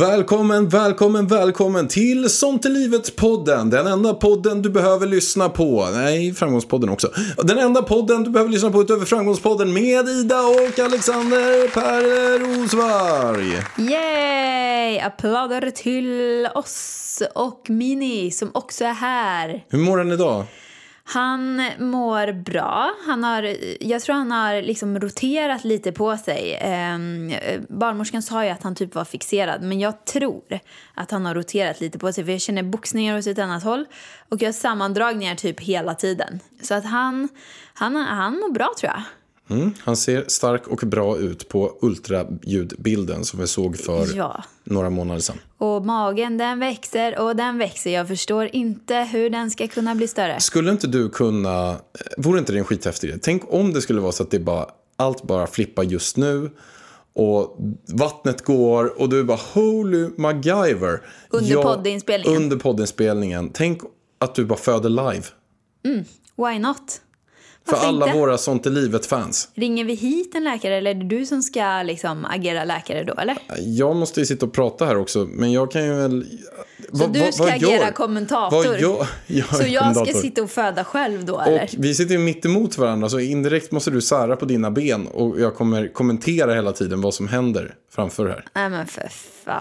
[0.00, 3.70] Välkommen, välkommen, välkommen till Sånt i livet-podden.
[3.70, 5.88] Den enda podden du behöver lyssna på.
[5.94, 7.12] Nej, Framgångspodden också.
[7.36, 13.52] Den enda podden du behöver lyssna på utöver Framgångspodden med Ida och Alexander Per Rosvarg.
[13.78, 14.98] Yay!
[14.98, 19.64] Applåder till oss och Mini som också är här.
[19.68, 20.44] Hur mår den idag?
[21.12, 22.94] Han mår bra.
[23.06, 26.54] Han har, jag tror han har liksom roterat lite på sig.
[26.54, 26.98] Eh,
[27.68, 30.60] barnmorskan sa ju att han typ var fixerad men jag tror
[30.94, 33.86] att han har roterat lite på sig för jag känner boxningar åt ett annat håll
[34.28, 36.40] och jag har sammandragningar typ hela tiden.
[36.62, 37.28] Så att han,
[37.74, 39.02] han, han mår bra tror jag.
[39.50, 44.44] Mm, han ser stark och bra ut på ultraljudbilden som vi såg för Ja.
[44.64, 45.36] några månader sedan.
[45.58, 47.90] Och magen den växer och den växer.
[47.90, 50.40] Jag förstår inte hur den ska kunna bli större.
[50.40, 51.76] Skulle inte du kunna, eh,
[52.16, 53.18] vore inte det en skithäftig idé?
[53.22, 56.50] Tänk om det skulle vara så att det bara, allt bara flippar just nu
[57.14, 57.56] och
[57.88, 61.00] vattnet går och du bara holy MacGyver.
[61.30, 62.42] Under poddinspelningen.
[62.42, 63.50] Under poddinspelningen.
[63.54, 63.80] Tänk
[64.18, 65.24] att du bara föder live.
[66.36, 67.00] Why not?
[67.70, 68.18] För Varför alla inte?
[68.18, 69.48] våra Sånt i livet-fans.
[69.54, 73.14] Ringer vi hit en läkare eller är det du som ska liksom agera läkare då
[73.14, 73.38] eller?
[73.58, 76.26] Jag måste ju sitta och prata här också, men jag kan ju väl...
[76.92, 78.56] Så du ska agera kommentator?
[78.56, 80.20] Vad gör, jag Så jag ska kommentator.
[80.20, 81.62] sitta och föda själv då eller?
[81.62, 85.06] Och vi sitter ju mitt emot varandra så indirekt måste du sära på dina ben
[85.06, 88.44] och jag kommer kommentera hela tiden vad som händer framför här.
[88.54, 89.08] Nej men för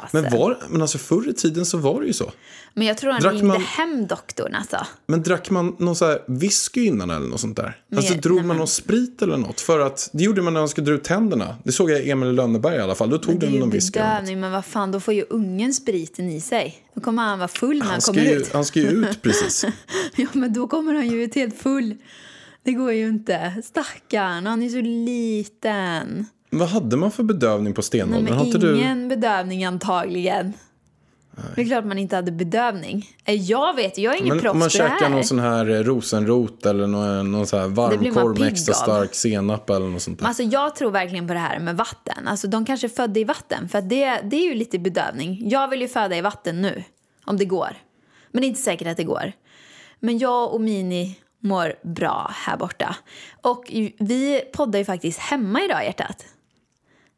[0.01, 0.21] fasen.
[0.21, 2.31] Men, var, men alltså förr i tiden så var det ju så.
[2.73, 4.77] Men jag tror han Drack ringde man- hem doktorn alltså.
[5.07, 7.77] Men drack man någon så här whisky innan eller något sånt där?
[7.95, 9.61] Alltså Nej, drog nej, man men- någon sprit eller något?
[9.61, 11.55] För att det gjorde man när man skulle dra ut tänderna.
[11.63, 13.09] Det såg jag i Emil Lönneberg i alla fall.
[13.09, 13.99] Då tog den någon whisky.
[13.99, 16.77] bedövning men vad fan då får ju ungen spriten i sig.
[16.95, 18.53] Då kommer han vara full när han, Han kommer ju, ut.
[18.53, 19.65] han ska ju ut precis.
[20.15, 21.95] Ja, men då kommer han ju ut helt full.
[22.63, 23.53] Det går ju inte.
[23.65, 26.25] Stackarn, han är så liten.
[26.49, 28.23] Vad hade man för bedövning på Nej, stenåldern?
[28.23, 28.77] men Har inte du...
[28.77, 30.53] ingen bedövning antagligen.
[31.55, 33.07] Det är klart man inte hade bedövning.
[33.25, 35.83] Eh, Jag vet, jag är ingen Men proffs om man käkar någon sån här eh,
[35.83, 40.23] rosenrot eller någon, någon sån här varmkorv med extra stark senap eller något sånt där.
[40.23, 42.27] Men Alltså, jag tror verkligen på det här med vatten.
[42.27, 45.49] Alltså, de kanske är födda i vatten, för det, det är ju lite bedövning.
[45.49, 46.83] Jag vill ju föda i vatten nu,
[47.25, 47.77] om det går.
[48.31, 49.31] Men det är inte säkert att det går.
[49.99, 52.95] Men jag och Mini mår bra här borta.
[53.41, 53.63] Och
[53.99, 56.25] vi poddar ju faktiskt hemma idag, hjärtat.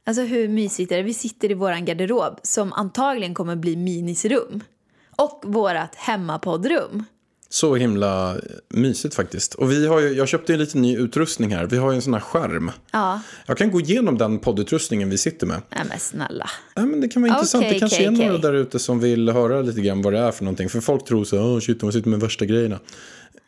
[0.06, 1.03] Alltså hur mysigt är det?
[1.03, 4.63] Vi sitter i våran garderob som antagligen kommer bli Minis rum.
[5.16, 7.03] Och vårat hemmapoddrum.
[7.50, 8.38] Så himla
[8.69, 9.53] mysigt faktiskt.
[9.53, 11.66] Och vi har ju, jag köpte ju lite ny utrustning här.
[11.66, 12.72] Vi har ju en sån här skärm.
[12.91, 15.62] Ja, Jag kan gå igenom den poddutrustningen vi sitter med.
[15.69, 16.50] nej men snälla.
[16.75, 17.62] Ja, men det kan vara intressant.
[17.63, 20.19] Okej, det kanske okej, är några där ute som vill höra lite grann vad det
[20.19, 20.69] är för någonting.
[20.69, 22.79] För folk tror så åh shit, de sitter med värsta grejerna.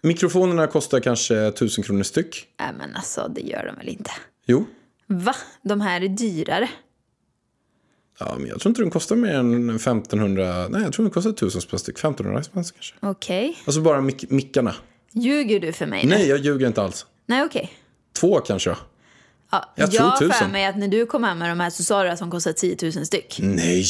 [0.02, 2.46] Mikrofonerna kostar kanske tusen kronor styck.
[2.60, 4.12] Nej men alltså, det gör de väl inte.
[4.46, 4.66] Jo.
[5.08, 5.36] Va?
[5.62, 6.70] De här är dyrare.
[8.20, 10.68] Ja, men jag tror inte de kostar mer än 1500.
[10.70, 11.98] Nej, jag tror de kostar tusen spänn styck.
[12.00, 12.96] 1500 spänn kanske.
[13.00, 13.58] Okej.
[13.66, 14.76] Alltså bara mic- mickarna.
[15.12, 16.10] Ljuger du för mig nu?
[16.10, 17.06] Nej, jag ljuger inte alls.
[17.26, 17.72] Nej, okej.
[18.20, 18.76] Två kanske.
[19.54, 20.52] Ja, Jag jag tror har för tusen.
[20.52, 22.52] mig att när du kom hem med de här så sa du att de kostar
[22.54, 23.38] 10 000 styck.
[23.42, 23.86] Nej.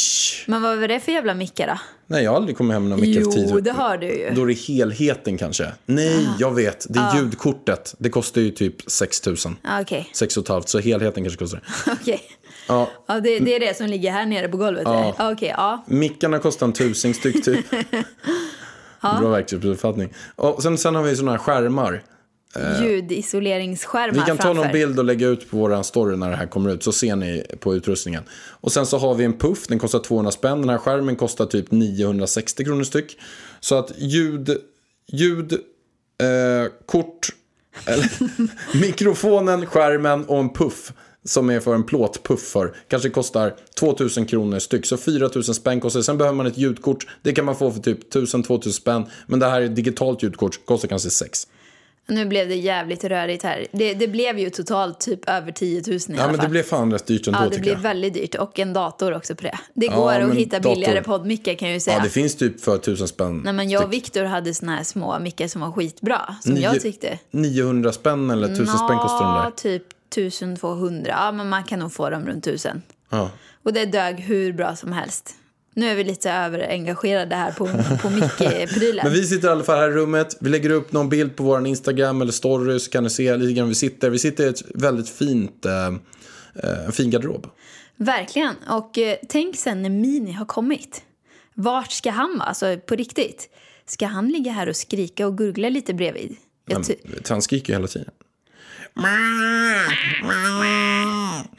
[0.48, 1.80] Men vad var det för jävla mickar då?
[2.08, 4.08] Nej, jag har aldrig kommit hem med någon mick efter 10 Jo, det har du
[4.08, 4.30] ju.
[4.36, 5.72] Då är det helheten kanske.
[5.86, 6.86] Nej, jag vet.
[6.90, 7.96] Det är ljudkortet.
[7.98, 9.36] Det kostar ju typ 6 000.
[9.64, 11.92] Ja, Okej, 6 500, så helheten kanske kostar det.
[12.02, 12.22] okej.
[12.68, 14.84] Ja, Ja, det, det är det som ligger här nere på golvet?
[14.86, 15.16] Ja.
[15.18, 15.32] Ja.
[15.32, 15.84] Okej, ja.
[15.88, 17.66] mickarna kostar en tusing styck typ.
[19.02, 20.14] Bra verktygsuppfattning.
[20.36, 22.04] Och sen, sen har vi såna här skärmar.
[22.82, 24.64] Ljudisoleringsskärmar Vi kan ta framför.
[24.64, 26.84] någon bild och lägga ut på vår story när det här kommer ut.
[26.84, 28.24] Så ser ni på utrustningen.
[28.34, 29.68] Och sen så har vi en puff.
[29.68, 30.62] Den kostar 200 spänn.
[30.62, 33.18] Den här skärmen kostar typ 960 kronor styck.
[33.60, 34.58] Så att ljud,
[35.08, 37.30] ljud, eh, kort,
[38.82, 40.94] mikrofonen, skärmen och en puff.
[41.26, 42.76] Som är för en plåtpuff för.
[42.88, 44.86] Kanske kostar 2000 kronor styck.
[44.86, 46.02] Så 4000 spänn kostar.
[46.02, 47.08] Sen behöver man ett ljudkort.
[47.22, 49.06] Det kan man få för typ 1000-2000 spänn.
[49.28, 50.66] Men det här är ett digitalt ljudkort.
[50.66, 51.48] Kostar kanske 6.
[52.08, 53.68] Nu blev det jävligt rörigt här.
[53.72, 56.46] Det, det blev ju totalt typ över 10 000 i Ja, alla men fall.
[56.46, 57.80] det blev fan rätt dyrt ändå Ja, det tycker blir jag.
[57.80, 58.36] väldigt dyrt.
[58.36, 59.58] Och en dator också på det.
[59.74, 61.98] Det Ja, går att men hitta dator- billigare poddmickar kan jag ju säga.
[61.98, 63.42] Ja, det finns typ för tusen spänn.
[63.46, 66.36] Nej, men jag och Viktor hade såna här små mickar som var skitbra.
[66.42, 67.20] Som jag Nio- tyckte.
[67.32, 69.52] 900 spänn eller 1000 spänn kostar de Ja, där.
[69.52, 71.12] typ 1200.
[71.12, 72.82] Ja, men man kan nog få dem runt 1000.
[73.10, 73.30] Ja.
[73.64, 75.36] Och det dög hur bra som helst.
[75.74, 77.68] Nu är vi lite överengagerade här på,
[78.02, 79.00] på mickprylen.
[79.04, 80.38] Men vi sitter i alla fall här i rummet.
[80.40, 83.54] Vi lägger upp någon bild på vår Instagram eller story så kan ni se lite
[83.54, 84.10] grann vi sitter.
[84.10, 85.88] Vi sitter i ett väldigt fint, eh,
[86.64, 87.48] eh, fin garderob.
[87.96, 88.56] Verkligen.
[88.70, 91.02] Och eh, tänk sen när Mini har kommit.
[91.54, 92.48] Vart ska han vara?
[92.50, 93.50] Alltså på riktigt.
[93.86, 96.36] Ska han ligga här och skrika och gurgla lite bredvid?
[96.66, 96.96] Jag ty-
[97.30, 98.10] Han skriker ju hela tiden.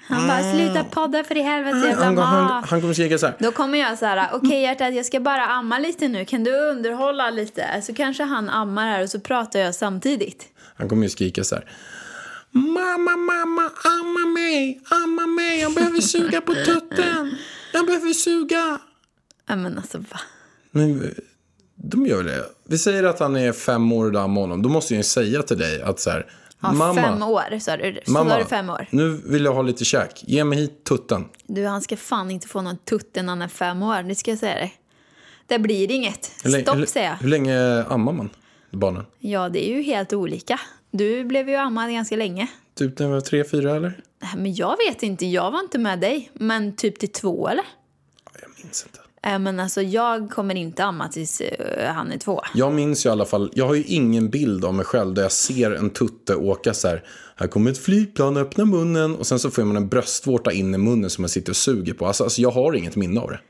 [0.08, 3.36] Han bara, sluta podda för i helvete jävla Han, han, han kommer skrika så här.
[3.38, 6.58] Då kommer jag så här, okej hjärtat jag ska bara amma lite nu, kan du
[6.70, 7.82] underhålla lite?
[7.82, 10.46] Så kanske han ammar här och så pratar jag samtidigt.
[10.76, 11.64] Han kommer ju skrika så här.
[12.50, 17.36] Mamma, mamma, amma mig, amma mig, jag behöver suga på tutten.
[17.72, 18.78] Jag behöver suga.
[19.48, 20.20] Ja men alltså va?
[20.70, 21.14] Men
[21.76, 22.44] de gör väl det.
[22.68, 24.62] Vi säger att han är fem år och du ammar honom.
[24.62, 26.26] Då måste jag ju säga till dig att så här.
[26.64, 28.00] Ja, mamma, fem år sa du.
[28.06, 28.86] Så mamma, det fem år.
[28.90, 30.24] nu vill jag ha lite käk.
[30.26, 31.24] Ge mig hit tutten.
[31.46, 34.30] Du han ska fan inte få någon tutte när han är fem år, det ska
[34.30, 34.74] jag säga dig.
[35.46, 36.32] Det blir inget.
[36.44, 37.16] Hur länge, Stopp hur, säger jag.
[37.16, 38.30] Hur länge ammar man
[38.70, 39.06] barnen?
[39.18, 40.60] Ja det är ju helt olika.
[40.90, 42.46] Du blev ju ammad ganska länge.
[42.74, 44.00] Typ när jag var tre, fyra eller?
[44.22, 46.30] Nej, Men jag vet inte, jag var inte med dig.
[46.34, 47.64] Men typ till två eller?
[48.40, 48.98] Jag minns inte.
[49.24, 52.40] Äh, men alltså jag kommer inte amma tills eh, han är två.
[52.54, 55.22] Jag minns ju i alla fall, jag har ju ingen bild av mig själv där
[55.22, 57.04] jag ser en tutte åka så här.
[57.36, 60.78] Här kommer ett flygplan, öppna munnen och sen så får man en bröstvårta in i
[60.78, 62.06] munnen som man sitter och suger på.
[62.06, 63.40] Alltså, alltså jag har inget minne av det.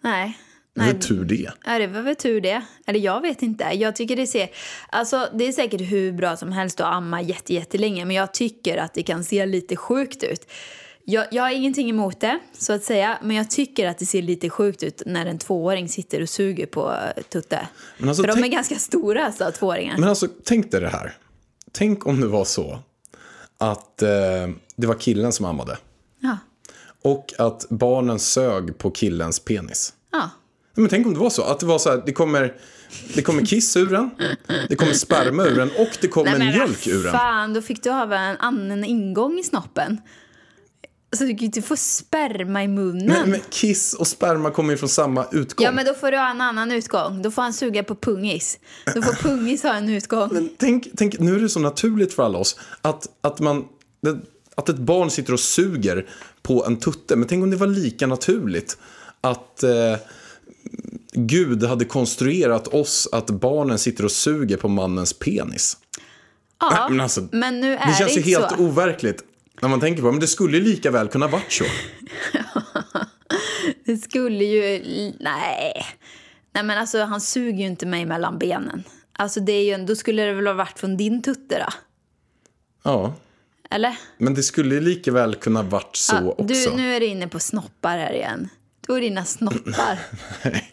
[0.00, 0.38] Nej.
[0.74, 1.50] Det Nej, väl tur det.
[1.66, 2.62] Ja, det var väl tur det.
[2.86, 3.64] Eller jag vet inte.
[3.72, 4.48] Jag tycker det ser...
[4.88, 8.04] Alltså det är säkert hur bra som helst att amma jätte, jättelänge.
[8.04, 10.46] Men jag tycker att det kan se lite sjukt ut.
[11.06, 13.18] Jag, jag har ingenting emot det, så att säga.
[13.22, 16.66] Men jag tycker att det ser lite sjukt ut när en tvååring sitter och suger
[16.66, 17.68] på eh, Tutte.
[17.98, 19.98] Men alltså, För de är tänk- ganska stora, alltså, tvååringar.
[19.98, 21.16] Men alltså, tänk dig det här.
[21.72, 22.78] Tänk om det var så
[23.58, 24.08] att eh,
[24.76, 25.78] det var killen som ammade.
[26.20, 26.38] Ja.
[27.02, 29.92] Och att barnen sög på killens penis.
[30.12, 30.30] ja.
[30.76, 31.42] Men tänk om det var så.
[31.42, 32.54] Att det var så här, det kommer,
[33.14, 34.10] det kommer kiss ur den,
[34.68, 37.12] det kommer sperma ur den och det kommer mjölk ur den.
[37.12, 40.00] fan, då fick du ha en annan ingång i snoppen.
[41.16, 43.06] Så du kan ju inte få sperma i munnen.
[43.06, 45.64] Men, men kiss och sperma kommer ju från samma utgång.
[45.64, 47.22] Ja, men då får du ha en annan utgång.
[47.22, 48.58] Då får han suga på pungis.
[48.94, 50.28] Då får pungis ha en utgång.
[50.32, 53.64] Men tänk, tänk, nu är det så naturligt för alla oss att, att, man,
[54.54, 56.06] att ett barn sitter och suger
[56.42, 57.16] på en tutte.
[57.16, 58.78] Men tänk om det var lika naturligt
[59.20, 59.96] att eh,
[61.12, 65.76] Gud hade konstruerat oss att barnen sitter och suger på mannens penis.
[66.60, 68.56] Ja, men alltså, men nu är Det det, känns ju helt så.
[68.56, 69.24] overkligt
[69.64, 70.12] när man tänker på det.
[70.12, 71.64] Men det skulle ju lika väl kunna varit så.
[73.84, 74.82] Det skulle ju...
[75.20, 75.86] Nej.
[76.52, 78.84] Nej, men alltså han suger ju inte mig mellan benen.
[79.12, 81.72] Alltså det är ju, då skulle det väl ha varit från din tutte då?
[82.82, 83.14] Ja,
[83.70, 83.96] Eller?
[84.18, 86.44] men det skulle ju lika väl kunna varit så Ja, också.
[86.70, 88.48] du, nu är du inne på snoppar här igen.
[88.86, 89.98] Du och dina snoppar.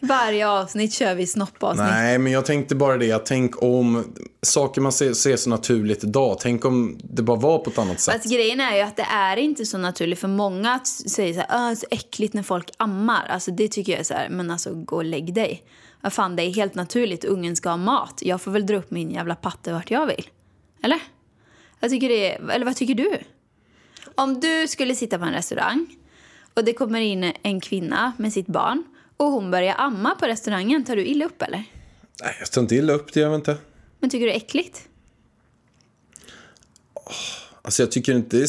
[0.00, 1.86] Varje avsnitt kör vi snoppavsnitt.
[1.90, 3.12] Nej, men jag tänkte bara det.
[3.12, 6.36] att Tänk om saker man ser, ser så naturligt idag.
[6.40, 8.14] Tänk om det bara var på ett annat sätt.
[8.14, 11.70] Fast grejen är ju att det är inte så naturligt för många säga så här,
[11.70, 13.26] "Åh, så äckligt när folk ammar.
[13.28, 15.62] Alltså det tycker jag är så här, men alltså gå och lägg dig.
[16.00, 18.18] Vad fan, det är helt naturligt, ungen ska ha mat.
[18.22, 20.28] Jag får väl dra upp min jävla patte vart jag vill.
[20.82, 20.98] Eller?
[21.80, 23.18] Jag tycker det är, eller vad tycker du?
[24.14, 25.86] Om du skulle sitta på en restaurang
[26.54, 28.84] och det kommer in en kvinna med sitt barn
[29.16, 31.64] och hon börjar amma på restaurangen, tar du illa upp eller?
[32.22, 33.56] Nej, jag tar inte illa upp det, jag vet inte.
[34.00, 34.88] Men tycker du det är äckligt?
[37.62, 38.46] Alltså jag tycker inte,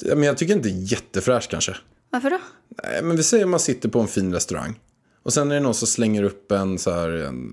[0.00, 1.76] jag, men jag tycker inte jättefräscht kanske.
[2.10, 2.38] Varför då?
[2.84, 4.80] Nej, men vi säger man sitter på en fin restaurang.
[5.22, 7.52] Och sen är det någon som slänger upp en så här, en,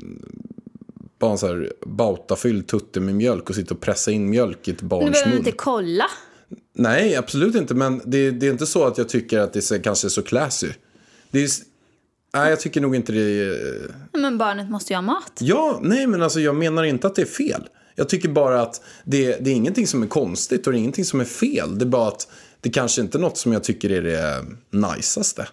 [1.20, 4.72] bara en så här bautafylld tutte med mjölk och sitter och pressar in mjölk i
[4.72, 5.38] ett Du barns behöver mun.
[5.38, 6.06] inte kolla.
[6.74, 7.74] Nej, absolut inte.
[7.74, 10.22] Men det, det är inte så att jag tycker att det är kanske är så
[10.22, 10.70] classy.
[11.32, 11.50] Det är,
[12.34, 13.92] nej, jag tycker nog inte det är...
[14.12, 15.34] Men barnet måste ju ha mat.
[15.40, 17.68] Ja, nej, men alltså jag menar inte att det är fel.
[17.96, 21.06] Jag tycker bara att det, det är ingenting som är konstigt och det är ingenting
[21.06, 21.78] som är fel.
[21.78, 22.28] Det är bara att
[22.62, 25.48] det kanske inte är något som jag tycker är det najsaste.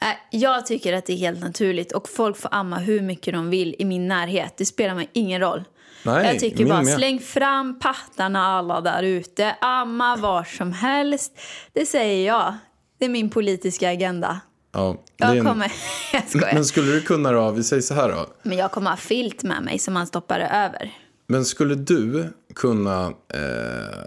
[0.00, 3.50] Nej, Jag tycker att det är helt naturligt och folk får amma hur mycket de
[3.50, 4.54] vill i min närhet.
[4.56, 5.64] Det spelar mig ingen roll.
[6.04, 6.96] Nej, jag tycker bara med.
[6.96, 9.56] släng fram pattarna alla där ute.
[9.60, 11.32] Amma var som helst.
[11.72, 12.54] Det säger jag.
[12.98, 14.40] Det är min politiska agenda.
[14.72, 15.72] Ja, Jag en- kommer...
[16.12, 16.54] Jag skojar.
[16.54, 18.26] Men skulle du kunna då, vi säger så här då.
[18.42, 20.92] Men jag kommer ha filt med mig som man stoppar över.
[21.26, 23.06] Men skulle du kunna...
[23.06, 24.04] Eh,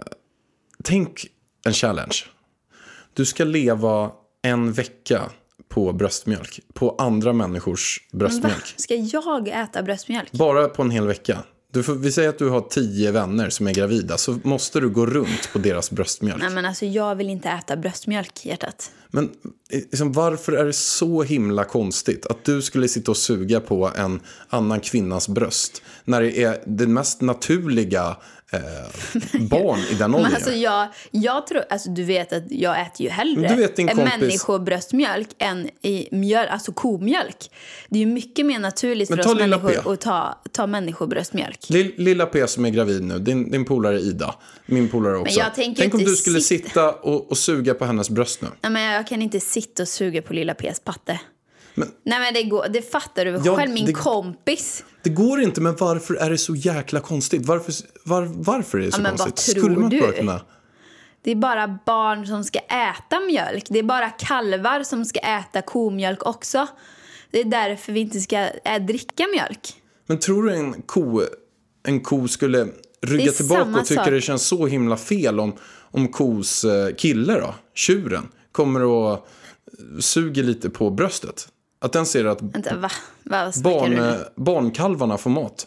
[0.84, 1.26] tänk
[1.66, 2.16] en challenge.
[3.14, 4.10] Du ska leva
[4.42, 5.22] en vecka
[5.68, 6.60] på bröstmjölk.
[6.74, 8.18] På andra människors Va?
[8.18, 8.74] bröstmjölk.
[8.76, 10.32] Ska jag äta bröstmjölk?
[10.32, 11.38] Bara på en hel vecka.
[11.72, 14.18] Du får, vi säger att du har tio vänner som är gravida.
[14.18, 16.42] Så måste du gå runt på deras bröstmjölk.
[16.42, 18.90] Nej men alltså jag vill inte äta bröstmjölk hjärtat.
[19.10, 19.30] Men eh,
[19.70, 24.20] liksom, varför är det så himla konstigt att du skulle sitta och suga på en
[24.48, 28.16] annan kvinnas bröst när det är det mest naturliga
[28.52, 30.34] eh, barn i den åldern?
[30.34, 33.88] Alltså jag, jag tror, alltså du vet att jag äter ju hellre du vet din
[33.88, 37.50] kompis- människobröstmjölk än i mjölk, alltså komjölk.
[37.88, 41.58] Det är ju mycket mer naturligt Men för oss människor att ta, ta människobröstmjölk.
[41.70, 44.34] Lill- Lilla P som är gravid nu, din, din polare Ida,
[44.66, 45.38] min polare också.
[45.40, 48.48] jag tänker Tänk om du skulle sitta- sitta och, och suga på hennes bröst nu.
[48.60, 51.20] Nej, men jag kan inte sitta och suga på lilla P's patte.
[51.78, 54.84] Men- Nej men det, går, det fattar du Ja, själv, min det- kompis.
[55.02, 57.46] Det går inte, men varför är det så jäkla konstigt?
[57.46, 59.56] Varför, var, varför är det så vad konstigt?
[59.58, 60.12] Skulle man du?
[60.12, 60.40] kunna...
[61.22, 63.64] Det är bara barn som ska äta mjölk.
[63.68, 66.66] Det är bara kalvar som ska äta komjölk också.
[67.30, 69.74] Det är därför vi inte ska äh, dricka mjölk.
[70.06, 71.22] Men tror du en ko,
[71.86, 72.68] en ko skulle
[73.02, 74.12] rygga tillbaka och tycka sak.
[74.12, 75.56] det känns så himla fel om,
[75.90, 79.18] om kos eh, kille då, tjuren, kommer och eh,
[80.00, 81.48] suger lite på bröstet?
[81.78, 82.90] Att den ser att Vänta, va?
[83.52, 85.66] Snackar barn, eh, barnkalvarna får mat.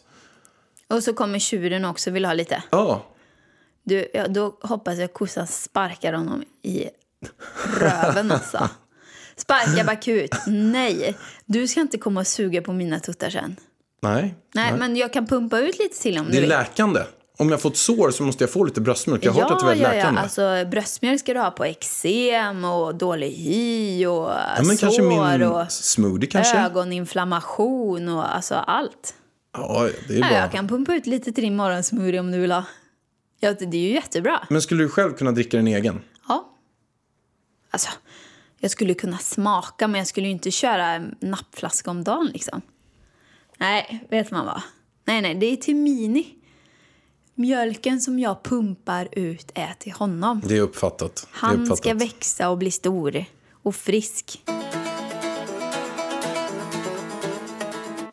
[0.90, 2.64] Och så kommer tjuren också och vill ha lite.
[2.70, 3.06] Ja,
[3.84, 6.86] Du, ja, då hoppas jag kossan sparkar honom i
[7.80, 8.70] röven alltså.
[9.36, 10.36] Sparka bakut.
[10.48, 11.16] Nej,
[11.46, 13.56] du ska inte komma och suga på mina tuttar sen.
[14.02, 14.36] nej.
[14.54, 16.50] Nej, men jag kan pumpa ut lite till om Det du är vill.
[16.50, 17.00] läkande.
[17.38, 19.26] Om jag får ett sår så måste jag få lite bröstmjölk.
[19.26, 19.96] Jag har hört att det är väldigt ja, ja.
[19.96, 20.22] läkande.
[20.22, 25.02] Alltså, bröstmjölk ska du ha på eksem och dålig hy och ja, men sår kanske
[25.02, 26.58] min och smoothie kanske?
[26.58, 29.14] ögoninflammation och alltså allt.
[29.54, 30.40] Ja, det är Ja, bara...
[30.40, 32.64] jag kan pumpa ut lite till din morgonsmoothie om du vill ha.
[33.40, 34.48] Ja, det det är ju jättebra.
[34.50, 36.02] Men skulle du själv kunna dricka din egen?
[36.28, 36.50] Ja.
[37.72, 37.90] Alltså,
[38.60, 42.62] jag skulle kunna smaka men jag skulle ju inte köra en nappflaska om dagen liksom.
[43.58, 44.62] Nej, vet man vad?
[45.06, 46.28] Nej, nej, det är till Mini.
[47.42, 50.42] Mjölken som jag pumpar ut är till honom.
[50.46, 51.16] Det är uppfattat.
[51.16, 51.78] det är Han uppfattat.
[51.78, 53.26] ska växa och bli stor
[53.64, 54.44] och frisk.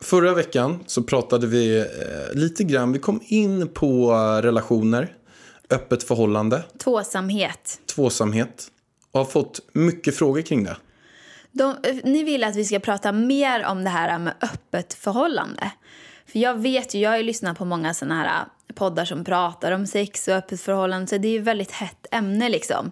[0.01, 1.85] Förra veckan så pratade vi eh,
[2.33, 5.15] lite grann, vi kom in på eh, relationer,
[5.69, 7.79] öppet förhållande, Tvåsamhet.
[7.95, 8.67] tvåsamhet
[9.11, 10.77] och har fått mycket frågor kring det.
[11.51, 15.71] De, ni vill att vi ska prata mer om det här med öppet förhållande.
[16.25, 18.45] För jag vet ju, jag har ju lyssnat på många såna här
[18.79, 21.07] poddar som pratar om sex och öppet förhållande.
[21.07, 22.91] Så det är ju väldigt hett ämne liksom.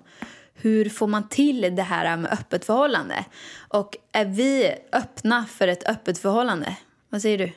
[0.53, 3.25] Hur får man till det här med öppet förhållande?
[3.70, 6.77] Och är vi öppna för ett öppet förhållande?
[7.10, 7.51] Vad säger du?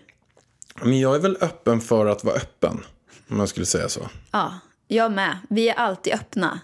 [0.83, 2.85] Men jag är väl öppen för att vara öppen,
[3.29, 4.09] om jag skulle säga så.
[4.31, 4.55] Ja,
[4.89, 5.39] jag med.
[5.49, 6.61] Vi är alltid öppna.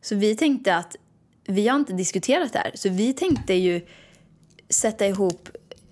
[0.00, 0.96] Så vi tänkte att
[1.46, 2.72] vi har inte diskuterat det här.
[2.74, 3.86] Så vi tänkte ju
[4.68, 5.48] sätta ihop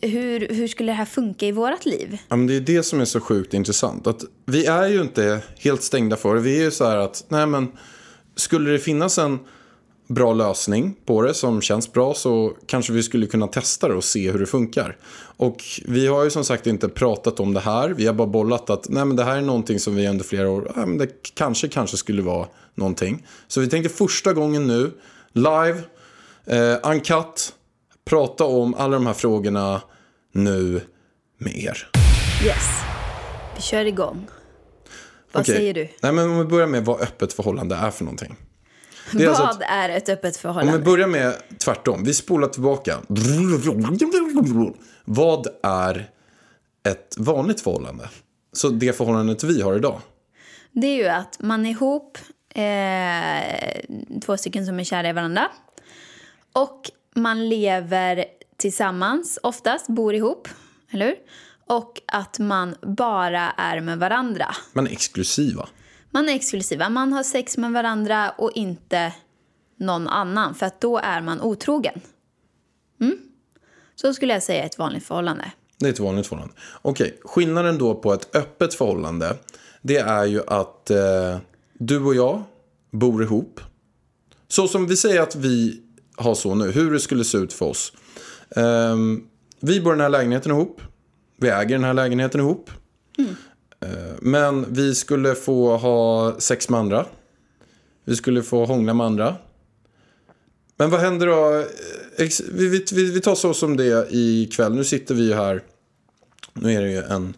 [0.09, 2.19] hur, hur skulle det här funka i vårt liv?
[2.29, 4.07] Ja, men det är det som är så sjukt intressant.
[4.07, 6.41] Att vi är ju inte helt stängda för det.
[6.41, 7.69] Vi är ju så här att, nej men,
[8.37, 9.39] skulle det finnas en
[10.07, 14.05] bra lösning på det som känns bra så kanske vi skulle kunna testa det och
[14.05, 14.97] se hur det funkar.
[15.37, 17.91] Och vi har ju som sagt inte pratat om det här.
[17.91, 20.51] Vi har bara bollat att nej men det här är någonting som vi under flera
[20.51, 23.27] år, nej men det kanske, kanske skulle vara någonting.
[23.49, 24.91] Så vi tänkte första gången nu,
[25.33, 25.83] live,
[26.47, 27.55] eh, uncut,
[28.05, 29.81] prata om alla de här frågorna
[30.35, 30.81] nu
[31.39, 31.91] med er.
[32.45, 32.69] Yes.
[33.57, 34.27] Vi kör igång.
[35.33, 35.55] Vad Okej.
[35.57, 35.89] säger du?
[36.03, 38.37] Nej, men om vi börjar med vad öppet förhållande är för någonting.
[39.13, 40.79] Det är Vad alltså att- är ett öppet Om vi förhållande?
[40.79, 42.05] börjar med tvärtom.
[42.05, 42.99] Vi spolar tillbaka.
[45.05, 46.11] Vad är
[46.89, 48.09] ett vanligt förhållande?
[48.53, 50.01] Så det förhållandet vi har idag.
[50.73, 52.19] Det är ju att man är ihop,
[52.55, 55.49] eh, två stycken som är kära i varandra.
[56.53, 58.25] Och man lever
[58.65, 60.49] tillsammans, oftast bor ihop,
[60.91, 61.17] eller hur?
[61.67, 64.47] Och att man bara är med varandra.
[64.73, 65.69] Man är exklusiva.
[66.11, 69.13] Man är exklusiva, man har sex med varandra och inte
[69.79, 70.55] någon annan.
[70.55, 72.01] För att då är man otrogen.
[73.01, 73.19] Mm?
[73.95, 75.53] Så skulle jag säga är ett vanligt förhållande.
[75.79, 76.55] Det är ett vanligt förhållande.
[76.83, 79.37] Okej, skillnaden då på ett öppet förhållande.
[79.83, 81.39] Det är ju att eh,
[81.75, 82.43] du och jag
[82.91, 83.61] bor ihop.
[84.49, 85.83] Så som vi säger att vi
[86.17, 86.71] har så nu.
[86.71, 87.93] Hur det skulle se ut för oss.
[88.51, 89.27] Ehm,
[89.61, 90.81] vi bor i den här lägenheten ihop.
[91.37, 92.71] Vi äger den här lägenheten ihop.
[93.81, 97.07] Eh, men vi skulle få ha sex med andra.
[98.05, 99.37] Vi skulle få hångla med andra.
[100.77, 101.65] Men vad händer då?
[102.53, 104.75] Vi, vi, vi, tar så som det ikväll.
[104.75, 105.63] Nu sitter vi här.
[106.53, 107.35] Nu är det ju en,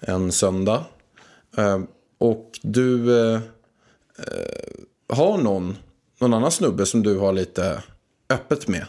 [0.00, 0.84] en söndag.
[1.56, 1.80] Eh,
[2.18, 3.40] och du eh,
[4.18, 5.76] eh, har någon,
[6.20, 7.82] någon annan snubbe som du har lite
[8.30, 8.86] öppet med.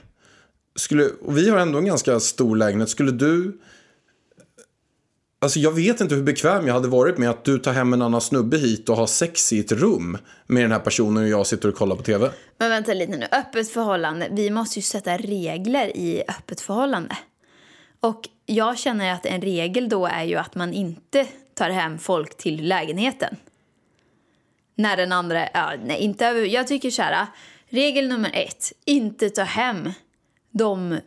[0.75, 2.89] Skulle, och vi har ändå en ganska stor lägenhet.
[2.89, 3.61] Skulle du...
[5.39, 8.01] Alltså jag vet inte hur bekväm jag hade varit med att du tar hem en
[8.01, 10.17] annan snubbe hit och har sex i ett rum
[10.47, 12.31] med den här personen och jag sitter och kollar på tv.
[12.57, 13.27] Men vänta lite nu.
[13.31, 14.27] Öppet förhållande.
[14.31, 17.17] Vi måste ju sätta regler i öppet förhållande.
[17.99, 22.37] Och jag känner att en regel då är ju att man inte tar hem folk
[22.37, 23.35] till lägenheten.
[24.75, 25.49] När den andra...
[25.53, 27.27] Ja, nej, inte över, jag tycker så här.
[27.69, 28.71] Regel nummer ett.
[28.85, 29.89] Inte ta hem
[30.57, 30.99] de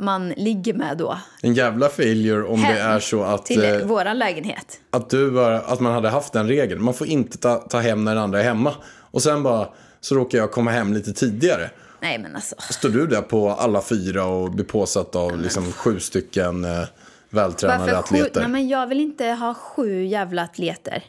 [0.00, 1.18] man ligger med då.
[1.42, 4.80] En jävla failure om Hem det är så att, Till eh, våran lägenhet.
[4.90, 6.82] att, du var, att man hade haft den regeln.
[6.84, 8.74] Man får inte ta, ta hem när den andra är hemma.
[9.10, 9.68] Och sen bara
[10.00, 11.70] så råkar jag komma hem lite tidigare.
[12.00, 12.54] Nej men alltså.
[12.70, 16.84] Står du där på alla fyra och blir påsatt av liksom sju stycken eh,
[17.30, 18.16] vältränade Varför sju?
[18.16, 18.40] atleter?
[18.40, 21.04] Nej men jag vill inte ha sju jävla atleter.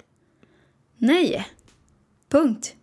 [0.98, 1.48] Nej.
[2.32, 2.74] Punkt.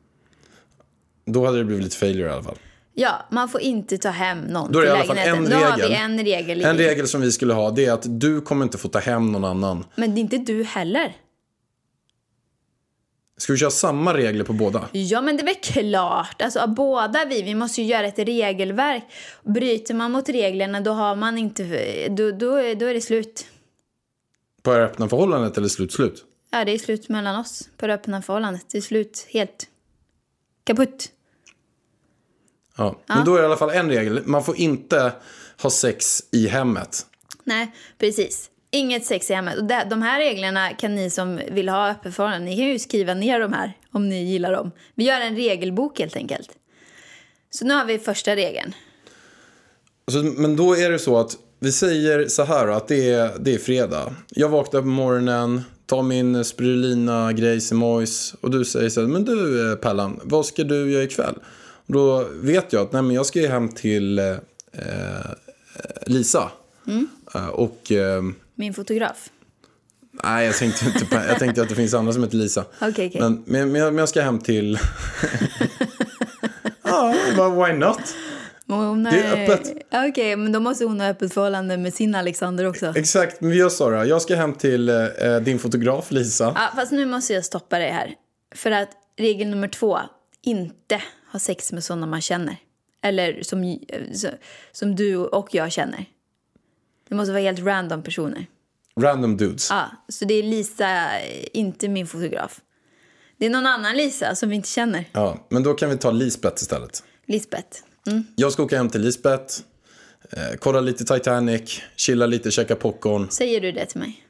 [1.25, 2.59] Då hade det blivit lite failure i alla fall.
[2.99, 5.45] Ja, man får inte ta hem någon Då är det till i alla fall en
[5.51, 5.89] Då har regel.
[5.91, 6.65] vi en regel.
[6.65, 9.33] En regel som vi skulle ha det är att du kommer inte få ta hem
[9.33, 9.85] någon annan.
[9.95, 11.17] Men det är inte du heller.
[13.39, 14.89] Ska vi köra samma regler på båda?
[14.93, 15.55] Ja, men det är väl
[15.91, 16.43] klart.
[16.43, 19.03] Alltså, båda vi, vi måste ju göra ett regelverk.
[19.45, 21.63] Bryter man mot reglerna, då har man inte...
[22.09, 23.47] Då, då, är- då är det slut.
[24.63, 26.25] På det öppna förhållandet eller slut-slut?
[26.51, 28.65] Ja, det är slut mellan oss på det öppna förhållandet.
[28.73, 29.67] Det är slut helt.
[30.65, 31.11] Kaputt.
[32.77, 32.99] Ja.
[33.07, 34.23] Men då är det i alla fall en regel.
[34.25, 35.13] Man får inte
[35.63, 37.07] ha sex i hemmet.
[37.45, 38.51] Nej, precis.
[38.71, 39.59] Inget sex i hemmet.
[39.59, 43.15] Och de här reglerna kan ni som vill ha öppet förhållande, ni kan ju skriva
[43.15, 44.71] ner de här om ni gillar dem.
[44.95, 46.49] Vi gör en regelbok helt enkelt.
[47.51, 48.75] Så nu har vi första regeln.
[50.11, 53.55] Så, men då är det så att vi säger så här att det är, det
[53.55, 54.15] är fredag.
[54.29, 59.25] Jag vaknar på morgonen, tar min spirulina grejs mojs och du säger så här, men
[59.25, 61.35] du eh, Pellan, vad ska du göra ikväll?
[61.87, 64.25] Då vet jag att nej, men jag ska ju hem till eh,
[64.73, 65.27] eh,
[66.07, 66.51] Lisa.
[67.35, 68.23] Eh, och eh,
[68.55, 69.31] Min fotograf.
[70.25, 72.61] nej, jag tänkte inte på, jag tänkte att det finns andra som heter Lisa.
[72.81, 73.21] Okej, okej.
[73.21, 74.79] Men, men, men jag- men jag ska hem till...
[76.83, 77.15] ja,
[77.67, 78.01] why not?
[78.69, 79.73] Hon Det är öppet.
[80.11, 82.93] Okej, men då måste hon ha öppet förhållande med sin Alexander också.
[82.97, 84.05] Exakt, men vi gör så då.
[84.05, 85.05] Jag ska hem till eh,
[85.43, 86.45] din fotograf Lisa.
[86.57, 88.15] Ja, fast nu måste jag stoppa dig här.
[88.55, 89.99] För att regel nummer två,
[90.43, 92.57] inte ha sex med sådana man känner.
[93.03, 94.31] Eller som, eh,
[94.73, 96.05] som du och jag känner.
[97.09, 98.47] Det måste vara helt random personer.
[99.01, 99.71] Random dudes.
[99.71, 102.61] Ja, så det är Lisa, eh, inte min fotograf.
[103.39, 105.05] Det är någon annan Lisa som vi inte känner.
[105.13, 107.03] Ja, men då kan vi ta Lisbeth istället.
[107.27, 107.79] Lisbeth.
[108.07, 108.25] Mm.
[108.37, 109.55] Jag ska åka hem till Lisbeth,
[110.31, 113.31] eh, kolla lite Titanic, chilla lite, käka popcorn.
[113.31, 114.26] Säger du det till mig?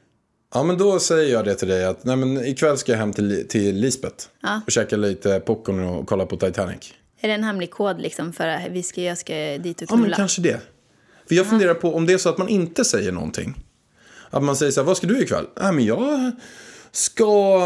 [0.53, 3.13] Ja, men då säger jag det till dig att nej, men ikväll ska jag hem
[3.13, 4.61] till, till Lisbeth Ja.
[4.65, 6.93] och käka lite popcorn och kolla på Titanic.
[7.21, 9.95] Är det en hemlig kod liksom för att vi ska, jag ska dit och Ja,
[9.95, 10.15] men knulla?
[10.15, 10.59] kanske det.
[11.27, 13.55] För jag funderar på om det är så att man inte säger någonting.
[14.29, 15.45] Att man säger så här, vad ska du ikväll?
[15.61, 16.31] Nej, men jag
[16.91, 17.61] ska...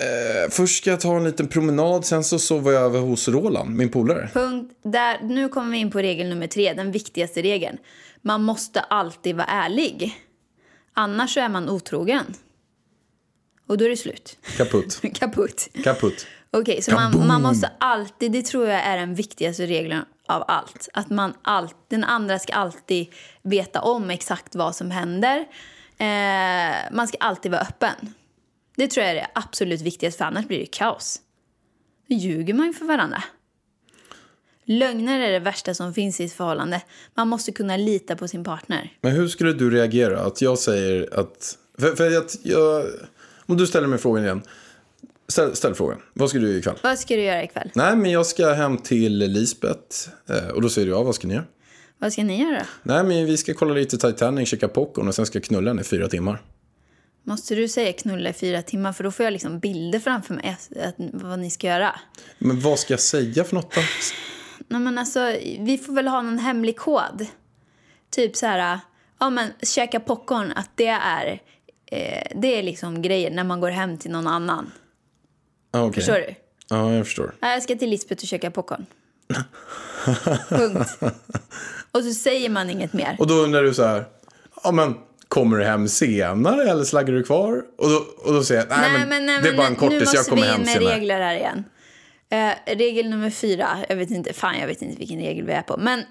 [0.00, 3.70] Eh, först ska jag ta en liten promenad, sen så sover jag över hos Roland,
[3.76, 4.28] min polare.
[4.34, 4.72] Punkt.
[4.84, 7.78] Där, nu kommer vi in på regel nummer tre, den viktigaste regeln.
[8.22, 10.14] Man måste alltid vara ärlig.
[10.98, 12.34] Annars så är man otrogen.
[13.66, 14.38] Och då är det slut.
[14.56, 15.00] Kaputt.
[15.14, 15.68] Kaputt.
[15.84, 16.26] Kaputt.
[16.50, 20.88] Okej, så man, man måste alltid, det tror jag är den viktigaste regeln av allt.
[20.92, 23.06] Att man all, den andra ska alltid
[23.42, 25.38] veta om exakt vad som händer.
[25.98, 28.14] Eh, man ska alltid vara öppen.
[28.76, 31.20] Det tror jag är det absolut viktigaste, för annars blir det kaos.
[32.08, 33.22] Då ljuger man ju för varandra.
[34.68, 36.82] Lögner är det värsta som finns i ett förhållande.
[37.14, 38.92] Man måste kunna lita på sin partner.
[39.00, 40.20] Men hur skulle du reagera?
[40.20, 41.58] Att jag säger att...
[41.78, 42.84] För, för att jag,
[43.46, 44.42] om du ställer mig frågan igen.
[45.28, 45.98] Ställ, ställ frågan.
[46.12, 46.76] Vad ska du göra ikväll?
[46.82, 47.70] Vad ska du göra ikväll?
[47.74, 50.08] Nej, men jag ska hem till Lisbeth.
[50.28, 51.44] Eh, Och då säger du, ja, vad ska ni göra?
[51.98, 52.66] Vad ska ni göra?
[52.82, 55.80] Nej, men vi ska kolla lite Titanic, käka popcorn och sen ska jag knulla henne
[55.80, 56.42] i fyra timmar.
[57.24, 58.92] Måste du säga knulla i fyra timmar?
[58.92, 62.00] För då får jag liksom bilder framför mig att, att, vad ni ska göra.
[62.38, 63.80] Men vad ska jag säga för något då?
[64.68, 65.20] Nej, men alltså,
[65.60, 67.26] vi får väl ha någon hemlig kod.
[68.10, 68.80] Typ så här,
[69.18, 71.40] ja men käka popcorn, att det är,
[71.86, 74.72] eh, det är liksom grejer när man går hem till någon annan.
[75.70, 75.94] Ah, okay.
[76.00, 76.34] Förstår du?
[76.68, 77.34] Ja, jag förstår.
[77.40, 78.86] Ja, Jag ska till Lisbeth och käka popcorn.
[80.48, 80.98] Punkt.
[81.92, 83.16] Och så säger man inget mer.
[83.18, 84.04] Och då undrar du så här,
[84.64, 84.94] ja men
[85.28, 87.62] kommer du hem senare eller slaggar du kvar?
[87.78, 90.26] Och då, och då säger jag, nej, men, det är bara en nu kortis, jag
[90.26, 91.00] kommer hem måste vi in med senare.
[91.00, 91.64] regler här igen.
[92.30, 95.62] Eh, regel nummer fyra, jag vet inte, fan jag vet inte vilken regel vi är
[95.62, 95.76] på.
[95.76, 96.02] Men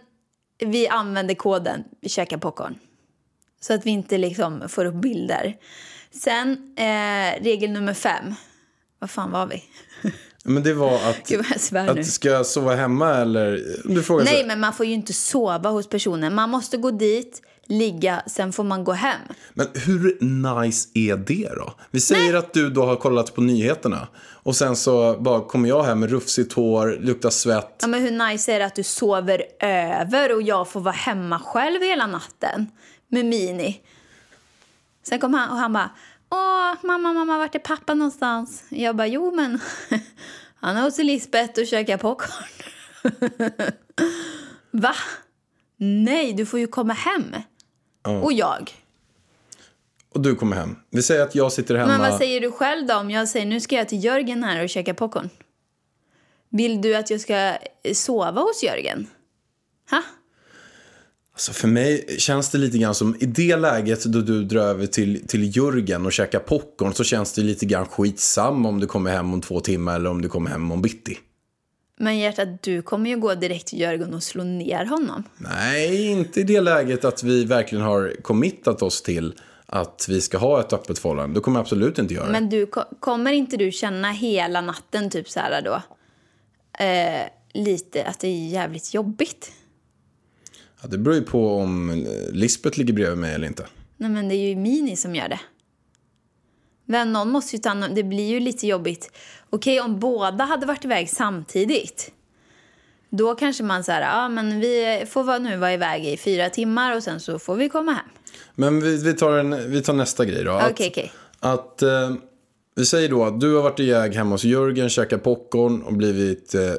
[0.60, 2.76] vi använder koden, vi käkar popcorn.
[3.62, 5.58] Så att vi inte liksom får upp bilder.
[6.12, 8.36] Sen eh, regel nummer fem.
[9.00, 9.64] Vad fan var vi?
[10.44, 13.64] Men det var att, Gud att ska jag sova hemma eller?
[13.86, 16.36] Du frågar Nej, så, men man får ju inte sova hos personen.
[16.36, 19.22] Man måste gå dit, ligga, sen får man gå hem.
[19.54, 20.18] men hur
[20.62, 21.74] nice är det då?
[21.92, 25.84] Vi säger att du då har kollat på nyheterna och sen så bara kommer jag
[25.84, 27.78] hem med rufsigt hår, luktar svett.
[27.82, 31.40] Ja, men hur nice är det att du sover över och jag får vara hemma
[31.40, 32.68] själv hela natten
[33.08, 33.82] med Mini?
[35.04, 35.90] Sen kom han och han bara
[36.30, 38.64] Åh, mamma, mamma, vart är pappa någonstans?
[38.70, 39.60] Jag bara, jo men
[40.56, 42.46] han är hos Lisbeth och käkar popcorn.
[44.72, 44.96] Va?
[45.78, 47.36] Nej, du får ju komma hem.
[48.06, 48.72] Och jag.
[50.14, 50.76] Och du kommer hem.
[50.90, 51.92] Vi säger att jag sitter hemma.
[51.92, 54.64] Men vad säger du själv då om jag säger nu ska jag till Jörgen här
[54.64, 55.30] och käka popcorn?
[56.50, 57.58] Vill du att jag ska
[57.94, 59.08] sova hos Jörgen?
[59.90, 60.02] Ha?
[61.34, 64.88] Alltså för mig känns det lite grann som i det läget då du drar över
[64.88, 69.12] till, till Jörgen och käkar popcorn så känns det lite grann skitsam om du kommer
[69.12, 71.18] hem om två timmar eller om du kommer hem om bitti.
[71.98, 75.24] Men hjärtat, du kommer ju gå direkt till Jörgen och slå ner honom.
[75.38, 79.34] Nej, inte i det läget att vi verkligen har committat oss till
[79.66, 81.36] att vi ska ha ett öppet förhållande.
[81.36, 82.32] Då kommer jag absolut inte göra det.
[82.32, 85.82] Men du, ko- kommer inte du känna hela natten typ så här då?
[86.86, 87.28] Eh,
[87.64, 89.52] lite att det är jävligt jobbigt.
[90.82, 91.98] Ja, det beror ju på om eh,
[92.32, 93.66] Lisbeth ligger bredvid mig eller inte.
[93.98, 95.40] Nej men det är ju Mini som gör det.
[96.86, 99.12] Men någon måste ju ta hand om- Det blir ju lite jobbigt.
[99.50, 102.12] Okej, om båda hade varit iväg samtidigt.
[103.10, 106.96] Då kanske man säger, ja men vi får vara, nu vara iväg i fyra timmar
[106.96, 108.06] och sen så får vi komma hem.
[108.56, 110.62] Men vi, vi, tar, en, vi tar nästa grej då.
[110.72, 111.12] Okej, okej.
[111.40, 112.14] Att, eh,
[112.76, 116.56] vi säger då att du har varit iväg hemma hos Jörgen, käkat popcorn och blivit
[116.56, 116.76] eh, eh,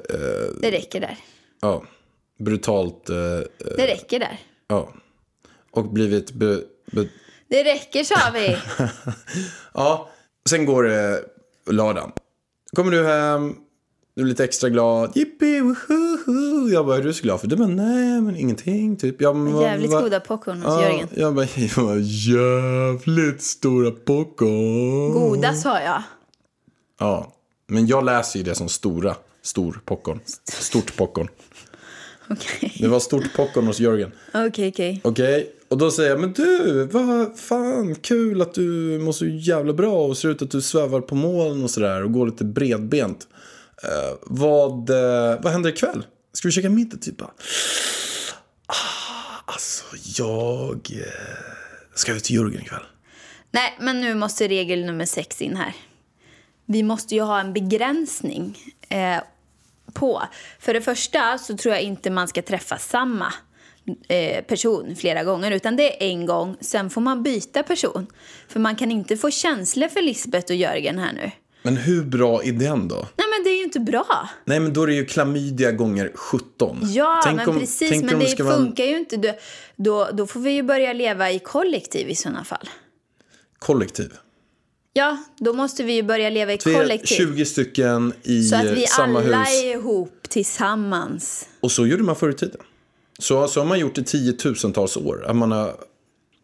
[0.61, 1.17] Det räcker där.
[1.61, 1.83] ja,
[2.39, 3.11] brutalt...
[3.11, 3.43] Eh, eh,
[3.77, 4.39] Det räcker där.
[4.69, 4.93] ja.
[5.71, 6.33] Och blivit...
[6.33, 6.61] Be,
[6.93, 7.09] be,
[7.49, 8.57] Det räcker sa vi.
[9.75, 10.09] ja,
[10.49, 11.25] sen går det
[11.71, 12.11] lördagen.
[12.77, 13.55] Kommer du hem,
[14.17, 15.13] du är lite extra glad.
[15.15, 16.69] Jippi, woho!
[16.69, 17.47] Jag bara, är du så glad för?
[17.47, 18.97] Du bara, nej men ingenting.
[18.97, 19.21] Typ.
[19.21, 21.09] Jag, bara, Jävligt "Va- goda popcorn hos Ja, Jörgen.
[21.15, 25.13] jag bara, jag bara, jävligt stora popcorn.
[25.13, 26.03] Goda sa jag.
[26.99, 27.33] Ja,
[27.67, 30.21] men jag läser ju det som stora, stor popcorn.
[30.45, 31.29] Stort popcorn.
[32.31, 34.13] Okej, Det var stort popcorn hos Jörgen.
[34.35, 35.01] okej, okej.
[35.05, 39.73] Okej, och då säger jag, men du, vad fan, kul att du mår så jävla
[39.73, 43.29] bra och ser ut att du svävar på moln och sådär och går lite bredbent.
[43.83, 46.07] Eh, vad, eh, vad händer ikväll?
[46.33, 47.23] Ska vi käka middag typ?
[47.23, 47.27] Ah,
[49.45, 49.85] alltså,
[50.19, 51.07] jag eh,
[51.95, 52.85] ska ut till Jörgen ikväll.
[53.51, 55.75] Nej, men nu måste regel nummer sex in här.
[56.67, 59.19] Vi måste ju ha en begränsning eh,
[59.93, 60.23] på.
[60.59, 63.33] För det första så tror jag inte man ska träffa samma
[64.09, 68.07] eh, person flera gånger utan det är en gång, sen får man byta person.
[68.49, 71.31] För man kan inte få känslor för Lisbeth och Jörgen här nu.
[71.63, 72.95] Men hur bra är den då?
[72.95, 74.29] Nej men det är ju inte bra.
[74.45, 76.79] Nej, men då är det ju klamydia gånger 17.
[76.83, 78.03] Ja, Tänk men om- precis.
[78.03, 79.17] Men det funkar ju inte.
[79.17, 79.33] Då,
[79.77, 82.69] då, då får vi ju börja leva i kollektiv i sådana fall.
[83.59, 84.13] Kollektiv.
[84.93, 87.17] Ja, då måste vi ju börja leva i kollektiv.
[87.17, 89.63] 20 stycken i Så att vi samma alla hus.
[89.63, 91.49] är ihop tillsammans.
[91.61, 92.61] Och så gjorde man förr i tiden.
[93.19, 95.25] Så, så har man gjort i tiotusentals år.
[95.27, 95.69] Att man har,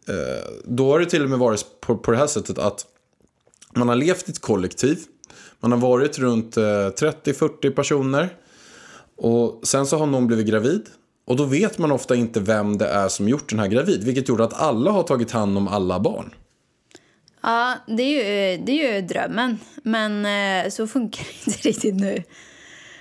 [0.09, 2.87] eh, då har det till och med varit på, på det här sättet att
[3.75, 4.99] man har levt i ett kollektiv.
[5.61, 8.37] Man har varit runt eh, 30-40 personer.
[9.17, 10.87] Och sen så har någon blivit gravid.
[11.25, 14.05] Och då vet man ofta inte vem det är som gjort den här gravid.
[14.05, 16.35] Vilket gjorde att alla har tagit hand om alla barn.
[17.43, 19.59] Ja, det är ju, det är ju drömmen.
[19.83, 20.27] Men
[20.65, 22.23] eh, så funkar det inte riktigt nu.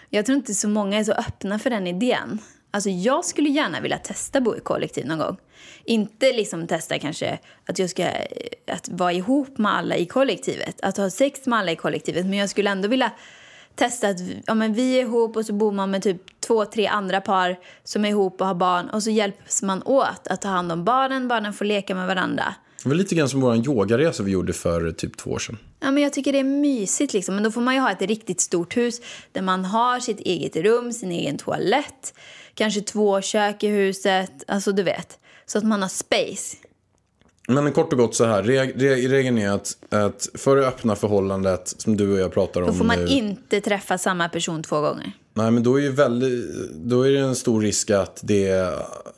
[0.09, 2.39] Jag tror inte så många är så öppna för den idén.
[2.71, 5.37] Alltså jag skulle gärna vilja testa bo i kollektiv någon gång.
[5.85, 8.25] Inte liksom testa kanske att jag ska eh,
[8.67, 10.81] att vara ihop med alla i kollektivet.
[10.81, 12.25] Att ha sex med alla i kollektivet.
[12.25, 13.11] Men jag skulle ändå vilja
[13.75, 16.87] testa att ja, men vi är ihop och så bor man med typ två, tre
[16.87, 18.89] andra par som är ihop och har barn.
[18.89, 21.27] Och så hjälps man åt att ta hand om barnen.
[21.27, 22.55] Barnen får leka med varandra.
[22.83, 25.57] Det var lite grann som vår yogaresa vi gjorde för typ två år sedan.
[25.79, 27.13] Ja, men jag tycker det är mysigt.
[27.13, 27.35] Liksom.
[27.35, 30.55] Men då får man ju ha ett riktigt stort hus där man har sitt eget
[30.55, 32.13] rum, sin egen toalett,
[32.53, 34.31] kanske två kök i huset.
[34.47, 35.19] Alltså, du vet.
[35.45, 36.57] Så att man har space.
[37.47, 40.95] Men kort och gott så här, reg, reg, regeln är att, att för det öppna
[40.95, 44.63] förhållandet som du och jag pratar om Då får man nu, inte träffa samma person
[44.63, 45.11] två gånger.
[45.33, 48.73] Nej, men då är, ju väldigt, då är det en stor risk att det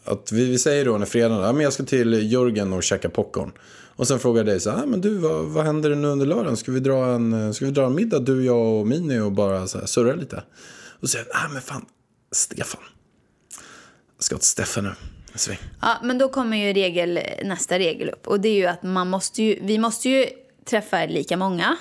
[0.05, 3.09] att vi, vi säger då när fredagen, ja, men jag ska till Jörgen och käka
[3.09, 3.51] popcorn.
[3.95, 6.25] Och sen frågar jag dig så här, ah, men du vad, vad händer nu under
[6.25, 6.57] lördagen?
[6.57, 9.67] Ska vi dra en, ska vi dra en middag du, jag och Mini och bara
[9.67, 10.43] så här, surra lite?
[10.99, 11.85] Och så säger jag, ah, men fan,
[12.31, 12.81] Stefan.
[14.23, 14.93] Ska till Stefan nu.
[15.81, 18.27] Ja, men då kommer ju regel, nästa regel upp.
[18.27, 20.25] Och det är ju att man måste ju, vi måste ju
[20.65, 21.77] träffa lika många.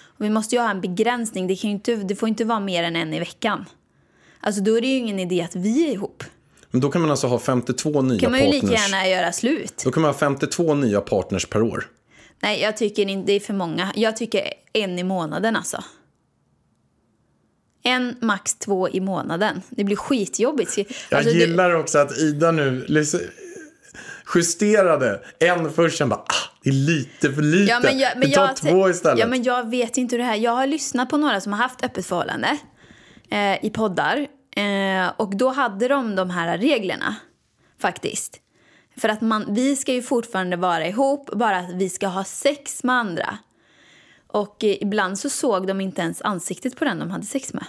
[0.00, 1.46] Och vi måste ju ha en begränsning.
[1.46, 3.64] Det, kan inte, det får inte vara mer än en i veckan.
[4.40, 6.24] Alltså då är det ju ingen idé att vi är ihop.
[6.70, 8.62] Men då kan man alltså ha 52 nya kan man ju partners.
[8.62, 9.82] lika gärna göra slut.
[9.84, 11.88] Då kan man ha 52 nya partners per år.
[12.40, 13.92] Nej, jag tycker inte det är för många.
[13.96, 15.84] Jag tycker en i månaden alltså.
[17.82, 19.62] En, max två i månaden.
[19.70, 20.78] Det blir skitjobbigt.
[20.78, 23.20] Jag Alltså, det- gillar också att Ida nu liksom
[24.34, 27.70] justerade en först, sen bara ah, det är lite för lite.
[27.70, 29.18] Ja, men jag, men Vi tar jag, två istället.
[29.18, 30.36] Ja, men jag vet inte hur det här...
[30.36, 32.58] Jag har lyssnat på några som har haft öppet förhållande
[33.30, 34.26] eh, i poddar.
[34.56, 37.16] Eh, och då hade de de här reglerna,
[37.80, 38.38] faktiskt.
[38.96, 42.84] För att man, vi ska ju fortfarande vara ihop, bara att vi ska ha sex
[42.84, 43.38] med andra.
[44.32, 47.64] Och eh, ibland så såg de inte ens ansiktet på den de hade sex med.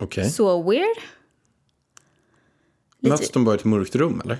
[0.00, 0.30] Okej.
[0.30, 0.96] Så weird.
[3.00, 4.38] lite- Möts de bara i ett mörkt rum eller?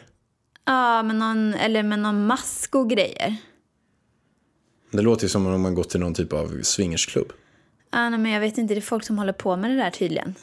[0.65, 3.37] Ja, med någon, eller med någon mask och grejer.
[4.91, 7.33] Det låter ju som om man gått till någon typ av swingersklubb.
[7.91, 9.91] Ah, nej, men jag vet inte, det är folk som håller på med det där
[9.91, 10.35] tydligen.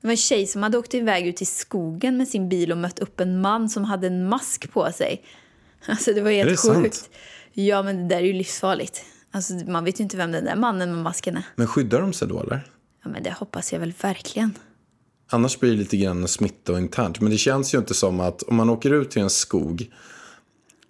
[0.00, 2.78] Det var en tjej som hade åkt iväg ut i skogen med sin bil och
[2.78, 5.24] mött upp en man som hade en mask på sig.
[5.86, 6.82] Alltså det var helt det sant?
[6.84, 7.10] sjukt.
[7.52, 9.04] Ja, men det där är ju livsfarligt.
[9.32, 11.44] Alltså man vet ju inte vem den där mannen med masken är.
[11.54, 12.66] Men skyddar de sig då eller?
[13.04, 14.54] Ja, men det hoppas jag väl verkligen.
[15.30, 17.20] Annars blir det lite grann smitta och internt.
[17.20, 19.90] Men det känns ju inte som att om man åker ut till en skog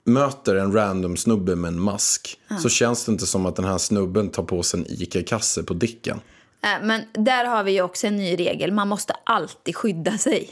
[0.05, 3.79] möter en random snubbe med en mask så känns det inte som att den här
[3.79, 6.21] snubben tar på sig en ICA-kasse på dicken.
[6.63, 8.73] Äh, men där har vi ju också en ny regel.
[8.73, 10.51] Man måste alltid skydda sig.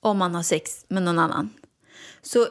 [0.00, 1.50] Om man har sex med någon annan.
[2.22, 2.46] Så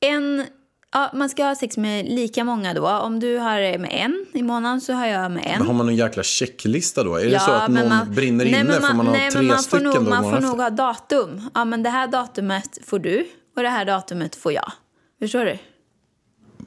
[0.00, 0.46] en...
[0.92, 2.88] Ja, man ska ha sex med lika många då.
[2.88, 5.58] Om du har med en i månaden så har jag med en.
[5.58, 7.16] Men har man någon jäkla checklista då?
[7.16, 9.46] Är det så att någon brinner nej, inne men får man ha nej, tre men
[9.46, 11.50] man får stycken nog, då Man får nog ha datum.
[11.54, 14.72] Ja, men det här datumet får du och det här datumet får jag.
[15.18, 15.58] Förstår du?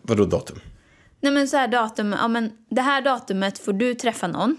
[0.02, 0.60] Vadå datum?
[1.22, 4.58] Nej men så här datum, ja men det här datumet får du träffa någon.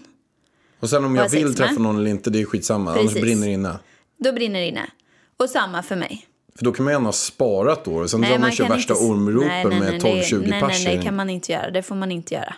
[0.81, 2.91] Och sen om jag vill träffa någon eller inte, det är skitsamma.
[2.91, 3.23] Annars Precis.
[3.23, 3.79] brinner det inne.
[4.19, 4.91] Då brinner det inne.
[5.37, 6.27] Och samma för mig.
[6.59, 8.09] För då kan man gärna ha sparat då.
[8.09, 10.61] Sen drar man kör kan värsta inte- ormropen Nej, nej, nej, med det- 12-20 Nej,
[10.61, 10.85] pers.
[10.85, 11.71] nej, det kan man inte göra.
[11.71, 12.55] Det får man inte göra.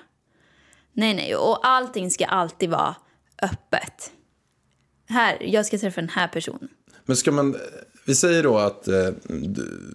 [0.92, 1.36] Nej, nej.
[1.36, 2.94] Och allting ska alltid vara
[3.42, 4.10] öppet.
[5.08, 6.68] Här, jag ska träffa den här personen.
[7.04, 7.56] Men ska man,
[8.06, 9.08] vi säger då att eh,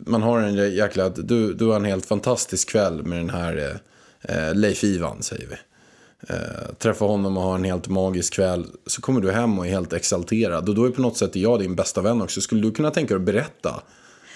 [0.06, 3.80] man har en jäkla, du, du har en helt fantastisk kväll med den här
[4.28, 5.56] eh, eh, Leif Ivan säger vi.
[6.28, 6.36] Eh,
[6.78, 8.68] träffa honom och ha en helt magisk kväll.
[8.86, 10.70] Så kommer du hem och är helt exalterad.
[10.70, 12.42] Och då är på något sätt jag din bästa vän också.
[12.42, 13.84] Skulle du kunna tänka dig att berätta?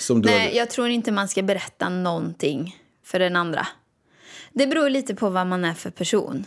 [0.10, 3.68] Nej, hade- jag tror inte man ska berätta någonting för den andra.
[4.54, 6.46] Det beror lite på vad man är för person.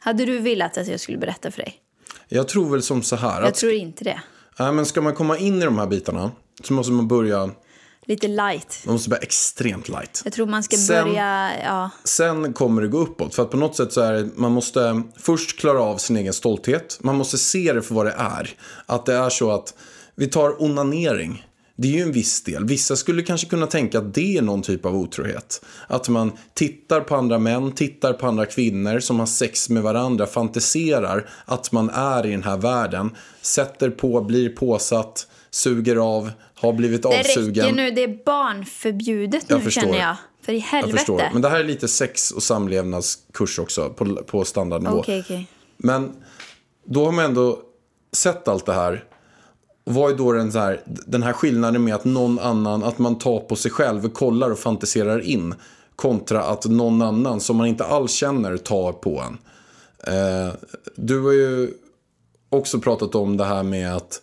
[0.00, 1.74] Hade du velat att jag skulle berätta för dig?
[2.28, 3.40] jag tror väl som så här.
[3.40, 4.20] Jag Att, tror inte det.
[4.58, 6.30] nej, men ska man komma in i de här bitarna
[6.62, 7.50] så måste man börja,
[8.06, 8.82] Lite light.
[8.84, 10.22] man måste börja extremt light.
[10.24, 11.50] Jag tror man ska Sen- börja...
[11.64, 11.90] Ja.
[12.04, 13.34] Sen kommer det gå uppåt.
[13.34, 16.32] För att på något sätt så är det, man måste först klara av sin egen
[16.32, 16.98] stolthet.
[17.00, 18.50] Man måste se det för vad det är.
[18.86, 19.74] Att det är så att
[20.14, 21.46] vi tar onanering.
[21.76, 22.64] Det är ju en viss del.
[22.64, 25.64] Vissa skulle kanske kunna tänka att det är någon typ av otrohet.
[25.86, 30.26] Att man tittar på andra män, tittar på andra kvinnor som har sex med varandra,
[30.26, 36.72] fantiserar att man är i den här världen, sätter på, blir påsatt, suger av, har
[36.72, 37.64] blivit Det avsugen.
[37.64, 37.90] räcker nu.
[37.90, 39.80] Det är barnförbjudet Jag nu förstår.
[39.82, 40.16] känner jag.
[40.42, 40.98] För i Jag helvete.
[40.98, 41.22] förstår.
[41.32, 44.98] Men det här är lite sex och samlevnadskurs också på, på standardnivå.
[44.98, 45.46] Okej, okej.
[45.76, 46.12] Men
[46.84, 47.58] då har man ändå
[48.12, 49.04] sett allt det här.
[49.84, 53.18] Och Vad är då den, här, den här skillnaden med att någon annan, att man
[53.18, 55.54] tar på sig själv, kollar och fantiserar in.
[55.96, 59.38] Kontra att någon annan som man inte alls känner tar på en.
[60.14, 60.54] Eh,
[60.96, 61.70] du har ju
[62.48, 64.22] också pratat om det här med att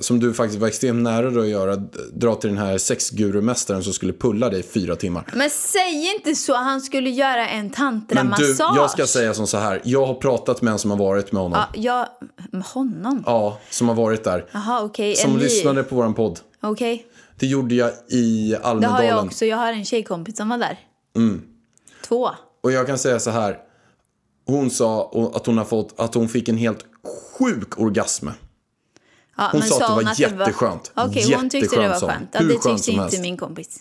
[0.00, 1.76] som du faktiskt var extremt nära dig att göra,
[2.12, 5.30] dra till den här sexgurumästaren som skulle pulla dig i fyra timmar.
[5.34, 6.54] Men säg inte så.
[6.54, 8.76] Han skulle göra en Men du, tantramassage.
[8.76, 9.80] jag ska säga som så här.
[9.84, 11.58] Jag har pratat med en som har varit med honom.
[11.74, 12.06] Ja, jag...
[12.52, 13.22] Med honom?
[13.26, 14.44] Ja, som har varit där.
[14.52, 15.16] Jaha, okej.
[15.16, 16.40] Som ny- lyssnade på våran podd.
[16.62, 17.06] Okej.
[17.38, 19.06] Det gjorde jag i Det har Almedalen.
[19.06, 19.44] jag också.
[19.44, 20.78] Jag har en tjejkompis som var där.
[21.16, 21.42] Mm.
[22.08, 22.30] Två.
[22.62, 23.58] Och jag kan säga så här.
[24.46, 26.78] Hon sa att hon, har fått, att hon fick en helt
[27.38, 28.28] sjuk orgasm.
[29.36, 30.92] Ja, Hon men sa att det var att jätteskönt.
[30.94, 32.28] Okej, hon tyckte det var skönt.
[32.32, 33.20] Ja, det tyckte inte helst.
[33.20, 33.80] min kompis.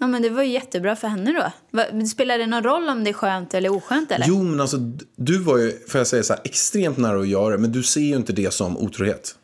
[0.00, 1.32] Ja, men det var ju jättebra för henne
[1.72, 2.06] då.
[2.06, 4.26] Spelar det någon roll om det är skönt eller oskönt eller?
[4.28, 4.76] Jo, men alltså
[5.16, 7.58] du var ju, får jag säga så här, extremt nära att göra det.
[7.58, 9.34] Men du ser ju inte det som otrohet.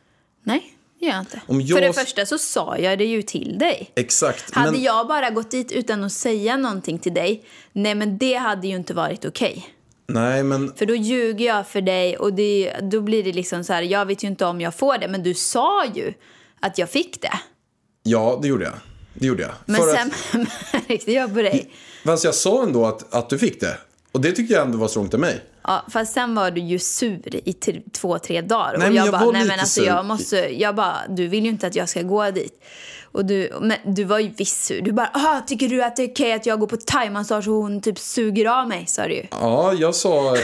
[0.45, 1.41] Nej, det gör jag inte.
[1.47, 3.91] Om jag- För det första så sa jag det ju till dig.
[3.95, 4.55] Exakt.
[4.55, 8.35] Hade men, jag bara gått dit utan att säga någonting till dig, nej men det
[8.35, 9.67] hade ju inte varit okej.
[10.07, 13.73] Nej, men För då ljuger jag för dig och det, då blir det liksom så
[13.73, 16.13] här, jag vet ju inte om jag får det, men du sa ju
[16.61, 17.41] att jag fick det.
[18.03, 18.75] Ja, det gjorde jag.
[19.15, 19.53] Det gjorde jag.
[19.67, 20.11] Men För sen
[20.89, 21.71] märkte jag på dig.
[22.03, 23.79] Att, fast jag sa ändå att, att du fick det.
[24.13, 25.41] Och det tyckte jag ändå var strångt av mig.
[25.63, 27.53] Ja, fast sen var du ju sur i
[27.93, 28.79] två, tre dagar.
[28.79, 29.87] Nej, och jag, jag bara, var nej men alltså sur.
[29.87, 32.65] jag måste, jag bara, du vill ju inte att jag ska gå dit.
[33.15, 34.81] Och du, men du var ju visst sur.
[34.81, 37.55] Du bara, ah, tycker du att det är okej att jag går på thaimassage och
[37.55, 39.27] hon typ suger av mig, sa du ju.
[39.31, 40.37] Ja, jag sa,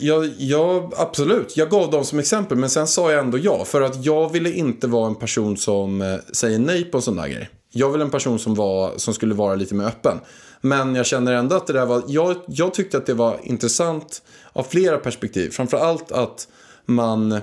[0.00, 3.64] jag, jag, absolut, jag gav dem som exempel, men sen sa jag ändå ja.
[3.64, 7.16] För att jag ville inte vara en person som eh, säger nej på en sån
[7.16, 7.50] där grej.
[7.72, 10.20] Jag ville en person som, var, som skulle vara lite mer öppen.
[10.60, 14.22] Men jag känner ändå att det där var, jag, jag tyckte att det var intressant
[14.52, 15.50] av flera perspektiv.
[15.50, 16.48] Framförallt att
[16.86, 17.40] man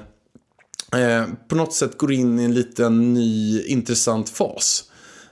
[0.93, 4.83] eh, på något sätt går in i en liten ny intressant fas.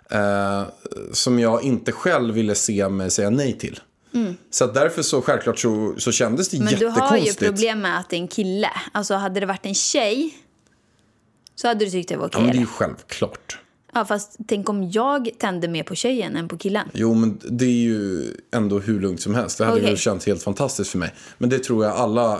[0.09, 0.63] Eh,
[1.11, 3.79] som jag inte själv ville se mig säga nej till.
[4.49, 6.65] Så att därför så självklart så, så kändes det Mm.
[6.65, 7.39] Men du jättekonstigt.
[7.39, 8.69] har ju problem med att det är en kille.
[8.91, 10.37] Alltså hade det varit en tjej
[11.55, 12.39] så hade du tyckt det var okej.
[12.39, 13.59] Ja, men det är ju självklart.
[13.93, 16.87] Ja, fast tänk om jag tände mer på tjejen än på killen.
[16.93, 19.57] Jo, men det är ju ändå hur lugnt som helst.
[19.57, 19.89] Det hade Okej.
[19.89, 21.13] ju känts helt fantastiskt för mig.
[21.37, 22.39] Men det tror jag alla eh,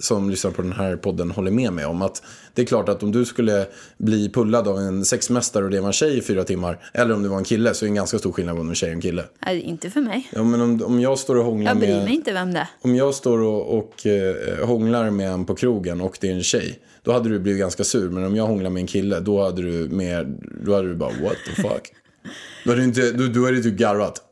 [0.00, 2.02] som lyssnar på den här podden håller med mig om.
[2.02, 2.22] Att
[2.54, 3.66] det är klart att om du skulle
[3.98, 6.90] bli pullad av en sexmästare och det var en tjej i fyra timmar.
[6.94, 8.74] Eller om det var en kille så är det en ganska stor skillnad om en
[8.74, 9.24] tjej och en kille.
[9.46, 10.28] Nej, inte för mig.
[10.32, 12.04] Ja, men om, om jag står och hånglar Jag bryr med...
[12.04, 12.68] mig inte vem det är.
[12.82, 16.42] Om jag står och, och eh, hånglar med en på krogen och det är en
[16.42, 16.78] tjej.
[17.08, 18.08] Då hade du blivit ganska sur.
[18.10, 19.20] Men om jag hånglar med en kille.
[19.20, 21.92] Då hade du, mer, då hade du bara what the fuck.
[22.64, 24.22] då hade du, inte, då, då hade du typ garvat.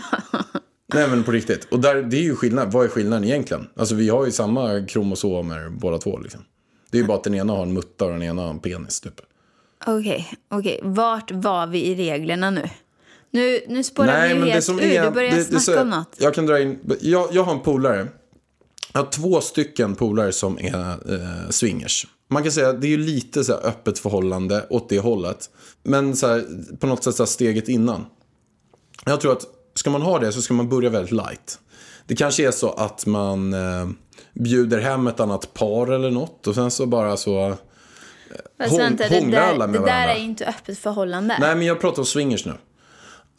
[0.94, 1.64] Nej men på riktigt.
[1.70, 2.72] Och där, det är ju skillnad.
[2.72, 3.66] Vad är skillnaden egentligen?
[3.76, 6.40] Alltså vi har ju samma kromosomer båda två liksom.
[6.90, 8.58] Det är ju bara att den ena har en mutta och den ena har en
[8.58, 9.20] penis typ.
[9.86, 10.80] Okej, okej.
[10.82, 12.62] Vart var vi i reglerna nu?
[13.30, 14.82] Nu, nu spårar vi ju helt ur.
[14.82, 16.16] är- du börjar det- det snacka så- om något.
[16.18, 18.06] Jag kan dra in, jag, jag har en polare.
[18.96, 22.06] Jag har två stycken polare som är eh, swingers.
[22.28, 25.50] Man kan säga att det är lite så öppet förhållande åt det hållet.
[25.82, 26.44] Men så här,
[26.80, 28.06] på något sätt så steget innan.
[29.04, 29.42] Jag tror att
[29.74, 31.58] ska man ha det så ska man börja väldigt light.
[32.06, 33.88] Det kanske är så att man eh,
[34.34, 37.56] bjuder hem ett annat par eller något och sen så bara så...
[38.58, 40.14] Fast Hång- vänta, det där, alla med det där varandra?
[40.14, 41.36] är inte öppet förhållande.
[41.40, 42.52] Nej, men jag pratar om swingers nu.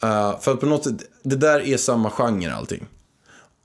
[0.04, 2.86] Uh, för på något sätt, det där är samma genre allting.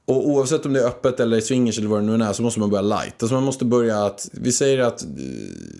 [0.05, 2.59] Och oavsett om det är öppet eller swingers eller vad det nu är så måste
[2.59, 3.23] man börja light.
[3.23, 5.09] Alltså man måste börja att, vi säger att eh,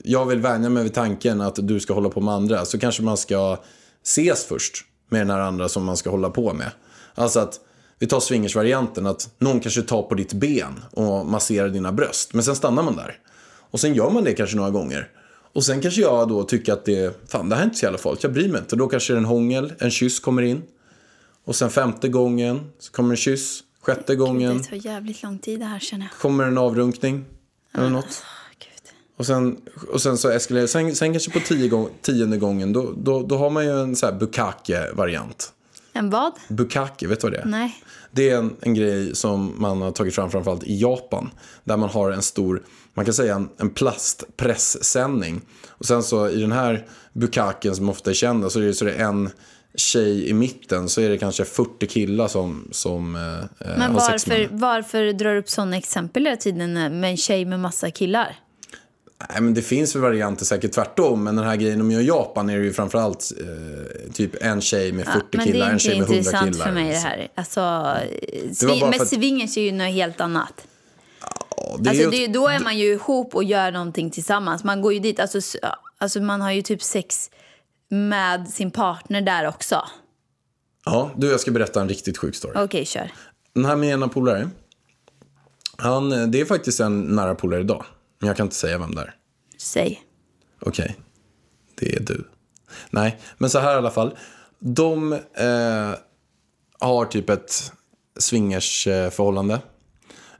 [0.03, 2.65] jag vill vänja mig vid tanken att du ska hålla på med andra.
[2.65, 3.57] Så kanske man ska
[4.03, 6.71] ses först med den här andra som man ska hålla på med.
[7.15, 7.59] Alltså att,
[7.99, 12.33] vi tar swingersvarianten, att någon kanske tar på ditt ben och masserar dina bröst.
[12.33, 13.19] Men sen stannar man där.
[13.71, 15.09] Och sen gör man det kanske några gånger.
[15.53, 17.97] Och sen kanske jag då tycker att det, fan det här är inte så jävla
[17.97, 18.75] farligt, jag bryr mig inte.
[18.75, 20.61] Och då kanske en hångel, en kyss kommer in.
[21.45, 23.63] Och sen femte gången så kommer en kyss.
[23.85, 26.19] Sjätte gången Det tar jävligt lång tid det här känner jag.
[26.19, 27.25] kommer en avrunkning.
[27.73, 28.23] Eller något.
[28.59, 28.93] Gud.
[29.17, 29.57] Och sen,
[29.93, 33.37] och sen så eskalerar sen, sen kanske på tio gång, tionde gången då, då, då
[33.37, 35.53] har man ju en så här bukake-variant.
[35.93, 36.33] En vad?
[36.49, 37.45] Bukake, vet du vad det är?
[37.45, 37.83] Nej.
[38.11, 41.29] Det är en, en grej som man har tagit fram framförallt i Japan.
[41.63, 45.41] Där man har en stor, man kan säga en, en plastpressändning.
[45.67, 48.85] Och sen så i den här bukaken som ofta är kända så är det, så
[48.85, 49.29] är det en
[49.75, 53.21] tjej i mitten så är det kanske 40 killar som, som eh,
[53.69, 57.59] eh, Men varför, varför drar du upp sådana exempel hela tiden med en tjej med
[57.59, 58.39] massa killar?
[59.29, 61.23] Nej, men det finns väl varianter säkert tvärtom.
[61.23, 64.91] Men den här grejen gör i Japan är det ju framförallt eh, typ en tjej
[64.91, 66.65] med 40 men killar, det är en inte tjej med 100 intressant killar.
[66.65, 67.27] för mig det här.
[67.35, 70.67] Alltså, bara men att- swingers är ju något helt annat.
[71.57, 74.63] Ja, det är Alltså, ju det, då är man ju ihop och gör någonting tillsammans.
[74.63, 75.57] Man går ju dit, alltså,
[75.97, 77.29] alltså man har ju typ sex
[77.93, 79.87] med sin partner där också.
[80.85, 82.53] Ja, du jag ska berätta en riktigt sjuk story.
[82.55, 83.11] Okej, kör.
[83.53, 84.49] Den här med ena polare.
[85.77, 87.85] Han, eh, det är faktiskt en nära polare idag.
[88.19, 89.15] Men jag kan inte säga vem det är.
[89.57, 90.03] Säg.
[90.59, 90.95] Okej,
[91.75, 92.27] det är du.
[92.89, 94.17] Nej, men så här i alla fall.
[94.59, 95.93] De eh,
[96.79, 97.71] har typ ett
[98.17, 99.59] swingersförhållande.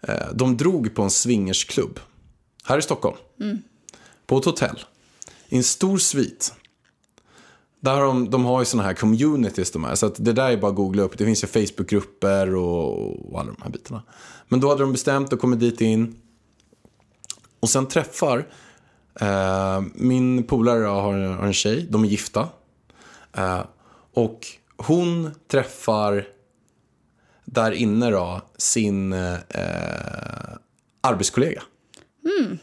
[0.01, 1.99] Eh, de drog på en swingersklubb
[2.65, 3.17] här i Stockholm.
[4.25, 4.79] På ett hotell.
[5.49, 6.53] I en stor svit.
[7.84, 9.96] Där har de, de har ju såna här communities de här.
[9.96, 11.17] Så att det där är bara att googla upp.
[11.17, 14.04] Det finns ju Facebookgrupper och, och alla de här bitarna.
[14.48, 16.15] Men då hade de bestämt och kommit dit in.
[17.60, 18.48] Och sen träffar
[19.19, 21.88] eh, min polare har, har en tjej.
[21.89, 22.50] De är gifta.
[23.34, 23.62] Eh,
[24.13, 26.28] och hon träffar
[27.46, 29.38] där inne då sin eh,
[31.02, 31.63] arbetskollega.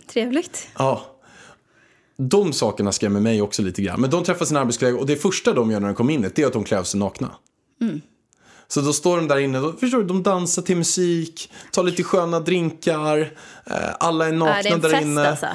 [0.07, 0.69] Trevligt.
[0.79, 1.20] Ja.
[2.29, 4.01] De sakerna skrämmer mig också lite grann.
[4.01, 6.39] Men de träffar sin arbetskollega och det första de gör när de kommer in det
[6.39, 7.31] är att de klär av sig nakna.
[8.69, 12.03] Så då står de där inne, då, förstår du, de dansar till musik, tar lite
[12.03, 13.19] sköna drinkar,
[13.67, 15.29] eh, alla är nakna är det en där fest inne.
[15.29, 15.47] alltså?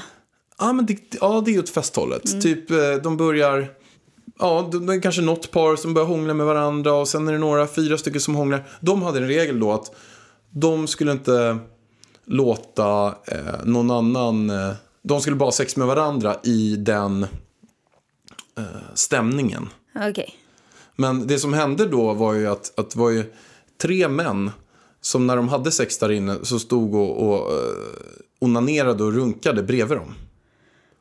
[0.59, 2.25] Ja, men det, ja, det är åt festhållet.
[2.25, 2.41] Mm.
[2.41, 3.67] Typ, eh, de börjar...
[4.39, 7.31] Ja, det det är kanske något par som börjar hångla med varandra och sen är
[7.31, 8.67] det några, fyra stycken som hånglar.
[8.79, 9.95] De hade en regel då att
[10.49, 11.57] de skulle inte
[12.25, 14.49] låta eh, någon annan...
[14.49, 14.71] Eh,
[15.07, 17.23] de skulle bara ha sex med varandra i den
[18.57, 19.69] eh, stämningen.
[19.95, 20.35] Okej.
[20.95, 23.33] Men det som hände då var ju att, att det var ju
[23.81, 24.51] tre män
[25.01, 27.75] som när de hade sex där inne så stod och, och eh,
[28.39, 30.15] onanerade och runkade bredvid dem.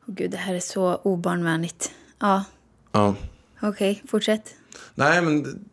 [0.07, 1.91] Åh, Gud, det här är så obarnvänligt.
[2.19, 2.43] Ja,
[2.91, 3.15] Ja.
[3.61, 4.55] okej, fortsätt.
[4.95, 5.65] Nej, men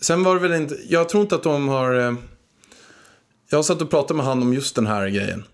[0.00, 0.76] sen var det väl inte...
[0.88, 1.94] Jag tror inte att de har...
[2.08, 2.14] eh,
[3.50, 5.44] Jag har satt och pratat med han om just den här grejen.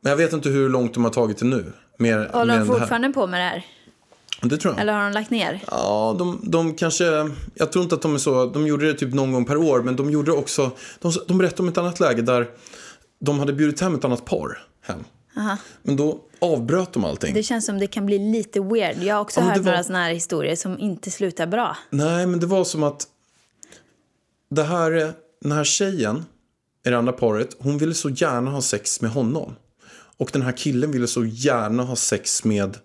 [0.00, 1.72] Men jag vet inte hur långt de har tagit det nu.
[1.98, 2.78] Mer, mer Håller de det här.
[2.80, 3.66] fortfarande på med det här?
[4.42, 4.80] Det tror jag.
[4.80, 5.60] Eller har de lagt ner?
[5.70, 7.04] Ja, de, de kanske...
[7.54, 8.46] Jag tror inte att de är så...
[8.46, 10.70] De gjorde det typ någon gång per år, men de gjorde det också...
[11.00, 12.50] De, de berättade om ett annat läge där
[13.20, 15.04] de hade bjudit hem ett annat par hem.
[15.82, 17.34] Men då avbröt de allting.
[17.34, 19.02] Det känns som det kan bli lite weird.
[19.02, 21.76] Jag har också Ja, hört var- några såna här historier som inte slutar bra.
[21.90, 23.06] Nej, men det var som att
[24.50, 26.24] det här, den här tjejen
[26.86, 29.54] i det andra paret, hon ville så gärna ha sex med honom.
[30.20, 32.76] Och den här killen ville så gärna ha sex med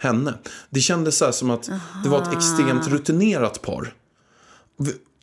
[0.00, 0.34] henne.
[0.70, 1.70] Det kändes så här som att
[2.04, 3.94] det var ett extremt rutinerat par.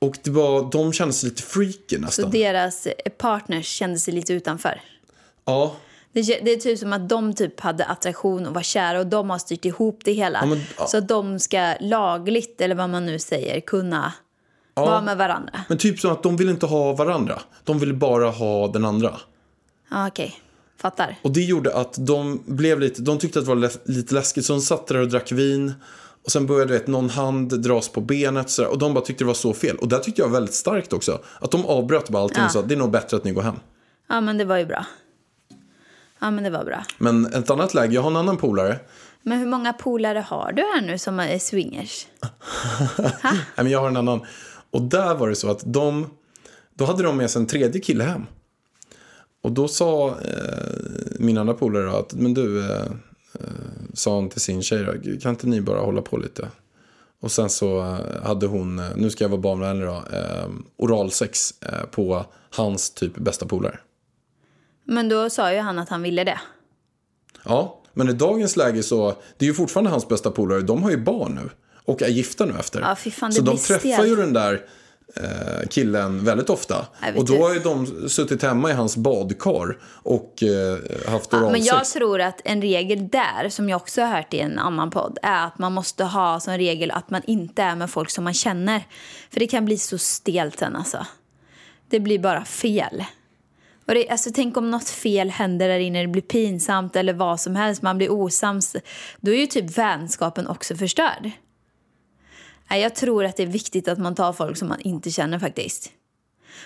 [0.01, 2.31] Och det var, de kände sig lite freaky Så nästan.
[2.31, 4.81] deras eh, partners kände sig lite utanför.
[5.45, 5.75] Ja,
[6.13, 9.29] Det, det är typ som att de typ hade attraktion och var kära och de
[9.29, 10.39] har styrt ihop det hela.
[10.41, 10.87] Ja, men- ja.
[10.87, 14.13] Så att de ska lagligt, eller vad man nu säger, kunna
[14.73, 15.61] vara med varandra.
[15.69, 17.41] men typ som att de ville inte ha varandra.
[17.63, 19.17] De ville bara ha den andra.
[19.91, 20.35] Ja, okej.
[20.77, 21.15] Fattar.
[21.21, 24.45] Och det gjorde att de blev lite, de tyckte att det var lä- lite läskigt
[24.45, 25.73] så de satt där och drack vin.
[26.25, 29.23] Och sen började vet, någon hand dras på benet så där, och de bara tyckte
[29.23, 29.75] det var så fel.
[29.77, 31.19] Och det tyckte jag var väldigt starkt också.
[31.39, 32.45] Att de avbröt bara allting Ja.
[32.45, 33.55] och sa det är nog bättre att ni går hem.
[34.09, 34.85] Ja, men det var ju bra.
[36.19, 36.83] Ja, men det var bra.
[36.97, 38.79] Men ett annat läge, jag har en annan polare.
[39.21, 42.07] Men hur många polare har du här nu som är swingers?
[43.23, 44.21] Nej, men jag har en annan.
[44.71, 46.09] Och där var det så att de,
[46.73, 48.25] då hade de med sig en tredje kille hem.
[49.45, 50.15] Och då sa eh,
[51.19, 52.81] min andra polare att, men du, eh,
[53.33, 53.41] eh,
[53.93, 56.47] sa han till sin tjej då, kan inte ni bara hålla på lite?
[57.21, 61.61] Och sen så eh, hade hon, eh, nu ska jag vara barnvänlig då, eh, oralsex
[61.61, 63.79] eh, på hans typ bästa polare.
[64.85, 66.39] Men då sa ju han att han ville det.
[67.43, 70.91] Ja, men i dagens läge så, det är ju fortfarande hans bästa polare, de har
[70.91, 71.49] ju barn nu.
[71.85, 72.81] Och är gifta nu efter.
[72.81, 74.07] Ja, fy fan, det så de träffar stelt.
[74.07, 74.65] ju den där
[75.69, 76.85] killen väldigt ofta.
[77.01, 77.33] Och då inte.
[77.33, 80.77] har ju de suttit hemma i hans badkar och eh,
[81.11, 81.51] haft Ja, oralsex.
[81.51, 84.89] men jag tror att en regel där, som jag också har hört i en annan
[84.89, 88.23] podd, är att man måste ha som regel att man inte är med folk som
[88.23, 88.83] man känner.
[89.31, 91.05] För det kan bli så stelt sen alltså.
[91.89, 93.03] Det blir bara fel.
[93.87, 97.39] Och det, alltså, tänk om något fel händer där inne, det blir pinsamt eller vad
[97.39, 98.75] som helst, man blir osams.
[99.21, 101.31] Då är ju typ vänskapen också förstörd.
[102.69, 105.91] Jag tror att det är viktigt att man tar folk som man inte känner faktiskt.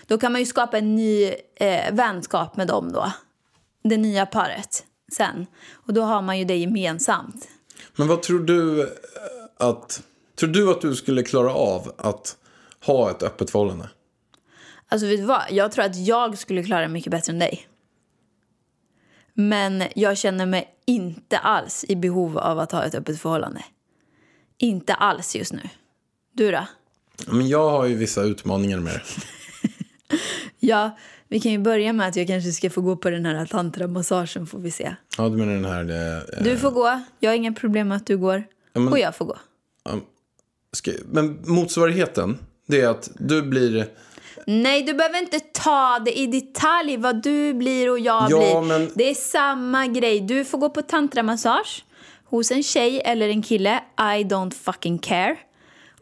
[0.08, 3.12] Då kan man ju skapa en ny eh, vänskap med dem då.
[3.84, 5.46] Det nya paret sen.
[5.72, 7.48] Och då har man ju det gemensamt.
[7.96, 8.88] Men vad tror du eh,
[9.58, 10.04] att...
[10.36, 12.38] Tror du att du skulle klara av att
[12.86, 13.90] ha ett öppet förhållande?
[14.88, 15.42] Alltså vet du vad?
[15.50, 17.68] Jag tror att jag skulle klara det mycket bättre än dig.
[19.34, 23.64] Men jag känner mig inte alls i behov av att ha ett öppet förhållande.
[24.58, 25.70] Inte alls just nu.
[26.40, 26.66] Du då?
[27.28, 29.02] Men jag har ju vissa utmaningar med det.
[30.60, 33.46] Ja, vi kan ju börja med att jag kanske ska få gå på den här
[33.46, 34.96] tantramassagen får vi se.
[35.18, 36.18] Ja, du menar den här...
[36.38, 38.44] Eh, Du får gå, jag har inga problem med att du går.
[38.74, 39.38] men- Och jag får gå.
[40.74, 42.38] ska, men motsvarigheten,
[42.68, 43.88] det är att du blir...
[44.46, 48.62] Nej, du behöver inte ta det i detalj vad du blir och jag Ja, blir.
[48.80, 50.20] men- Det är samma grej.
[50.20, 51.86] Du får gå på tantramassage
[52.26, 53.80] hos en tjej eller en kille.
[53.98, 55.36] I don't fucking care.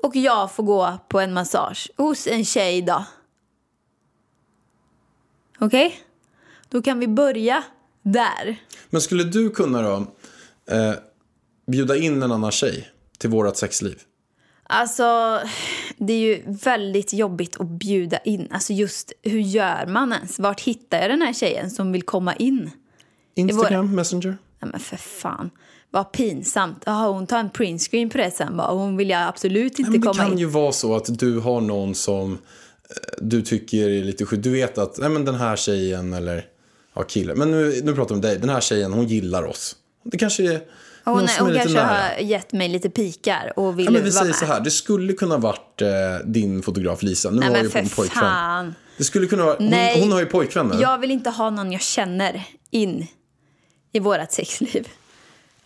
[0.04, 3.06] Och jag får gå på en massage hos en tjej då.
[5.60, 6.00] Okej?
[6.70, 7.64] Då kan vi börja
[8.02, 8.58] där.
[8.90, 9.96] Men skulle du kunna då
[10.72, 10.94] eh,
[11.68, 14.00] bjuda in en annan tjej till vårat sexliv?
[14.70, 15.40] Alltså,
[15.98, 18.48] det är ju väldigt jobbigt att bjuda in.
[18.52, 20.40] Alltså just, hur gör man ens?
[20.40, 22.72] Vart hittar jag den här tjejen som vill komma in?
[23.36, 24.38] Instagram, Messenger?
[24.60, 25.50] Nej men för fan.
[25.92, 26.84] Vad pinsamt.
[26.86, 28.72] Jaha, hon tar en printscreen på det sen bara.
[28.72, 30.38] Hon vill jag absolut inte men det komma kan in.
[30.38, 32.38] ju vara så att du har någon som eh,
[33.22, 34.44] du tycker är lite sjuk.
[34.44, 36.46] Du vet att nej, men den här tjejen eller
[36.96, 37.38] ja, killen.
[37.38, 38.38] Men nu, nu pratar vi om dig.
[38.40, 39.76] Den här tjejen, hon gillar oss.
[40.04, 40.62] Det kanske är
[41.04, 41.98] Hon, någon som hon är lite kanske nära.
[42.16, 44.36] har gett mig lite pikar och vill Ja, men vi vara säger med.
[44.36, 45.88] så här, det skulle kunna varit eh,
[46.26, 47.30] din fotograf Lisa.
[47.30, 48.22] Nu Nej på en för pojkvän.
[48.24, 48.76] fan.
[48.98, 50.00] Det skulle kunna vara, hon, Nej.
[50.02, 50.82] hon har ju pojkvän nu.
[50.82, 53.08] Jag vill inte ha någon jag känner in
[53.92, 54.88] i vårat sexliv.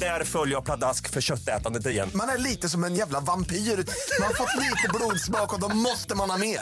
[0.00, 2.10] Där följer jag pladask för köttätandet igen.
[2.14, 3.56] Man är lite som en jävla vampyr.
[3.56, 6.60] Man har fått lite blodsmak och då måste man ha mer.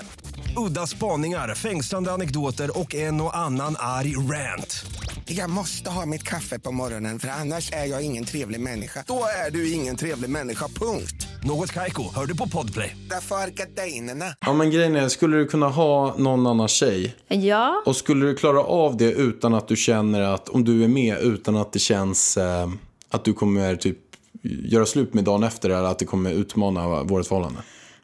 [0.56, 4.84] Udda spaningar, fängslande anekdoter och en och annan arg rant.
[5.26, 9.04] Jag måste ha mitt kaffe på morgonen för annars är jag ingen trevlig människa.
[9.06, 11.26] Då är du ingen trevlig människa, punkt.
[11.44, 12.96] Något Kaiko, hör du på Podplay.
[13.10, 14.34] Därför är gardinerna.
[14.40, 17.16] Ja, men grejen är, skulle du kunna ha någon annan tjej?
[17.28, 20.88] Ja, Och skulle du klara av det utan att du känner att, om du är
[20.88, 22.68] med, utan att det känns eh,
[23.12, 23.98] att du kommer typ
[24.42, 27.62] göra slut med dagen efter eller att det kommer utmana vårt förhållande?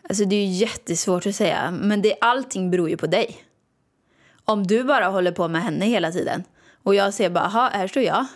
[0.08, 1.70] alltså det är ju jättesvårt att säga.
[1.70, 3.36] Men det, allting beror ju på dig.
[4.44, 6.44] Om du bara håller på med henne hela tiden
[6.82, 8.26] och jag ser bara, aha, här står jag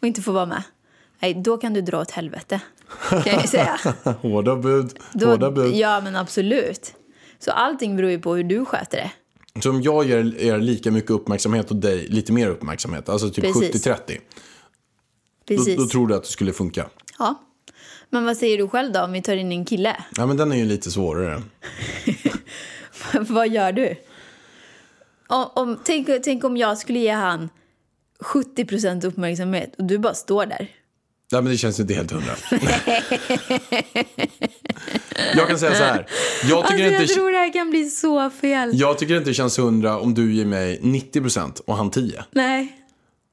[0.00, 0.62] och inte får vara med.
[1.20, 2.60] Nej, då kan du dra åt helvete.
[3.08, 3.78] Kan jag ju säga.
[4.22, 5.74] Hårda bud, Då, hårda bud.
[5.74, 6.94] Ja, men absolut.
[7.38, 9.10] Så allting beror ju på hur du sköter det.
[9.62, 13.44] Så om jag ger er lika mycket uppmärksamhet och dig lite mer uppmärksamhet, alltså typ
[13.44, 13.86] Precis.
[13.86, 14.14] 70-30, då,
[15.48, 15.76] Precis.
[15.76, 16.86] då tror du att det skulle funka?
[17.18, 17.42] Ja.
[18.10, 19.96] Men vad säger du själv då om vi tar in en kille?
[20.16, 21.42] Ja, men den är ju lite svårare.
[23.28, 23.96] vad gör du?
[25.28, 27.48] Om, om, tänk, tänk om jag skulle ge han
[28.20, 30.68] 70% uppmärksamhet och du bara står där.
[31.30, 32.32] Ja, men det känns inte helt hundra.
[35.34, 36.06] jag kan säga så här.
[36.44, 38.70] Jag Alltså, tycker, jag inte, tror det här kan bli så fel.
[38.74, 42.24] jag tycker inte det känns hundra om du ger mig 90% och han 10.
[42.30, 42.82] Nej.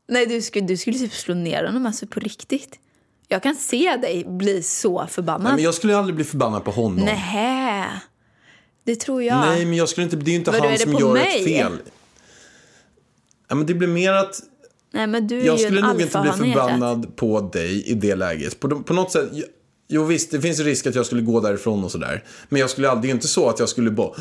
[0.08, 2.80] Nej, du skulle, du skulle typ slå ner honom alltså på riktigt.
[3.28, 5.44] Jag kan se dig bli så förbannad.
[5.44, 7.06] Nej, men jag skulle aldrig bli förbannad på honom.
[7.06, 8.02] Nähä.
[8.84, 9.40] Det tror jag.
[9.40, 11.40] Nej, men jag skulle inte, det är inte Vadå, han som gör mig?
[11.40, 11.78] ett fel.
[13.48, 14.40] Ja, men det blir mer att
[14.92, 18.60] Nej, men du är jag skulle nog inte bli förbannad på dig i det läget.
[18.60, 19.30] På, på något sätt,
[19.88, 22.24] jo- visst, det finns en risk att jag skulle gå därifrån och sådär.
[22.50, 24.12] Men jag skulle aldrig, det är inte så att jag skulle bara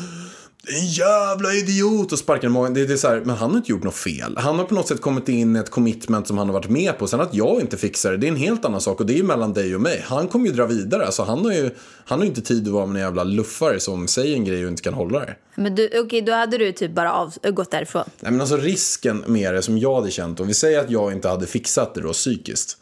[0.67, 2.73] en jävla idiot och sparka den i magen.
[2.73, 4.37] Det, det är så här, men han har inte gjort något fel.
[4.37, 6.97] Han har på något sätt kommit in i ett commitment som han har varit med
[6.99, 7.07] på.
[7.07, 8.99] Sen att jag inte fixar det, det är en helt annan sak.
[8.99, 10.03] Och det är ju mellan dig och mig.
[10.07, 11.05] Han kommer ju dra vidare.
[11.05, 11.69] Alltså, han har ju
[12.05, 14.71] han har inte tid att vara med en jävla luffare som säger en grej och
[14.71, 15.35] inte kan hålla det.
[15.55, 18.03] Men du, okej, då hade du typ bara av, gått därifrån.
[18.19, 21.11] Nej, men alltså risken med det som jag hade känt, om vi säger att jag
[21.13, 22.77] inte hade fixat det då psykiskt.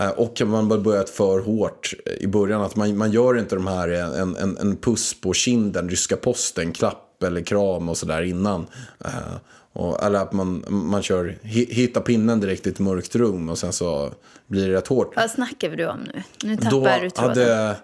[0.00, 2.62] eh, Och man bara börjat för hårt i början.
[2.62, 6.16] Att man, man gör inte de här eh, en, en, en puss på kinden, ryska
[6.16, 8.66] posten, klapp eller kram och sådär innan.
[9.04, 9.10] Eh,
[9.74, 13.58] Och, eller att man, man kör hi- hitta pinnen direkt i ett mörkt rum och
[13.58, 14.12] sen så
[14.46, 15.16] blir det rätt hårt.
[15.16, 16.22] Vad snackar du om nu?
[16.44, 17.28] Nu Då tappar du tråden.
[17.28, 17.68] hade...
[17.70, 17.74] eh,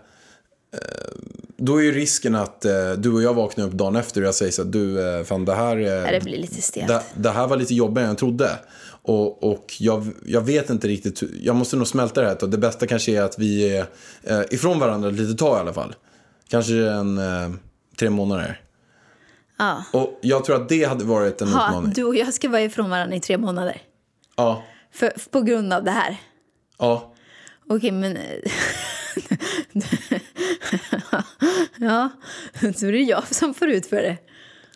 [1.56, 4.34] Då är ju risken att eh, du och jag vaknar upp dagen efter och jag
[4.34, 5.76] säger så att du, eh, fan det här...
[5.76, 6.88] eh, det blir lite stelt.
[6.88, 8.50] det, det här var lite jobbigare än jag trodde.
[9.02, 12.42] Och, och jag, jag vet inte riktigt, jag måste nog smälta det här.
[12.42, 13.86] Och det bästa kanske är att vi är
[14.22, 15.94] eh, ifrån varandra ett litet tag i alla fall.
[16.48, 17.20] Kanske en
[17.98, 18.60] tre månader.
[19.58, 19.84] Ja.
[19.92, 21.92] Och jag tror att det hade varit en Ha, utmaning.
[21.92, 23.82] du och jag ska vara ifrån varandra i tre månader.
[24.36, 26.16] Ja, För, på grund av det här.
[26.78, 27.14] ja.
[27.70, 28.16] Okej, men...
[28.16, 28.22] eh,
[31.76, 32.08] ja,
[32.76, 34.16] så är det jag som får ut för det.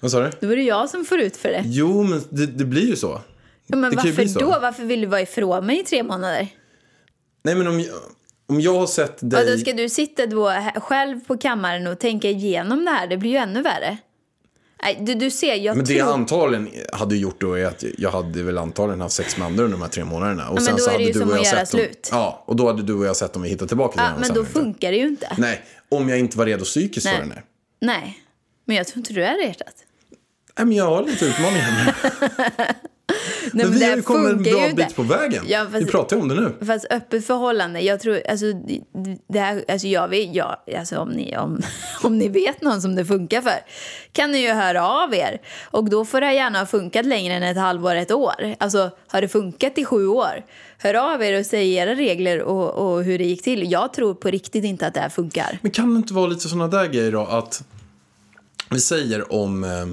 [0.00, 0.30] Vad sa du?
[0.40, 1.62] Då är det jag som får ut för det.
[1.66, 3.20] Jo, men det, det blir ju så.
[3.66, 4.38] Ja, men Det varför så.
[4.38, 4.58] då?
[4.62, 6.48] Varför vill du vara ifrån mig i tre månader?
[7.44, 7.94] Nej, men om jag,
[8.48, 9.40] om jag har sett dig...
[9.40, 13.06] Och då ska du sitta då själv på kammaren och tänka igenom det här?
[13.06, 13.96] Det blir ju ännu värre.
[14.82, 15.98] Nej, du, du ser, jag Men det tror...
[15.98, 19.64] jag antagligen hade gjort då är att jag hade väl antagligen haft sex med andra
[19.64, 20.48] under de här tre månaderna.
[20.48, 22.08] Och men sen så hade du och jag sett om- slut.
[22.12, 24.26] Ja, och då hade du och jag sett om vi hittar tillbaka till Ja, varandra
[24.26, 25.34] men då funkar det ju inte.
[25.38, 27.26] Nej, om jag inte var redo psykiskt för det.
[27.26, 27.42] Nej.
[27.80, 28.00] Nej.
[28.00, 28.18] Nej.
[28.64, 29.74] Men jag tror inte du är det hjärtat.
[30.58, 31.96] Nej, men jag har lite utmaningar.
[33.52, 35.44] Nej, Men vi det har ju kommit en bra bit på vägen.
[35.48, 36.66] Ja, fast- Vi pratar ju om det nu.
[36.66, 38.46] Fast öppet förhållande, jag tror, alltså,
[39.28, 41.62] det- här, alltså jag vet, jag, alltså om ni, om,
[42.02, 43.58] om ni vet någon som det funkar för,
[44.12, 45.40] kan ni ju höra av er.
[45.70, 48.54] Och då får det gärna ha funkat längre än ett halvår, ett år.
[48.58, 50.44] Alltså, har det funkat i sju år,
[50.78, 53.72] hör av er och säg era regler och, och hur det gick till.
[53.72, 55.58] Jag tror på riktigt inte att det här funkar.
[55.62, 57.64] Men kan det inte vara lite sådana där grejer då att
[58.70, 59.64] vi säger om...
[59.64, 59.86] Eh,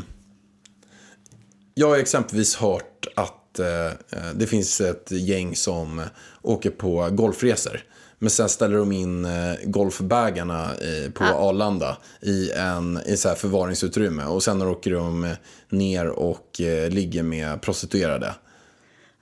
[1.80, 3.92] jag har exempelvis hört att eh,
[4.36, 6.02] det finns ett gäng som
[6.42, 7.82] åker på golfresor.
[8.18, 13.36] Men sen ställer de in eh, golfbägarna eh, på Arlanda i en i så här
[13.36, 14.26] förvaringsutrymme.
[14.26, 15.32] Och sen åker de eh,
[15.70, 18.36] ner och eh, ligger med prostituerade.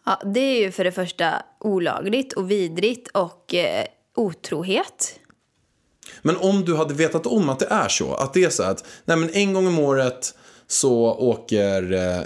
[0.06, 3.86] Ja, det är ju för det första olagligt och vidrigt och eh,
[4.16, 5.20] otrohet.
[6.22, 8.86] Men om du hade vetat om att det är så, att det är så att
[9.06, 10.34] nej men en gång om året
[10.68, 12.22] så åker, eh,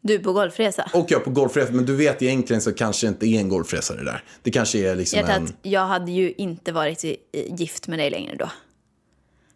[0.00, 0.90] Du på golfresa.
[0.94, 4.04] åker jag på golfresa, men du vet egentligen så kanske inte är en golfresa det
[4.04, 4.24] där.
[4.42, 5.52] Det kanske är liksom Hjärtat, en...
[5.62, 7.04] jag hade ju inte varit
[7.58, 8.50] gift med dig längre då.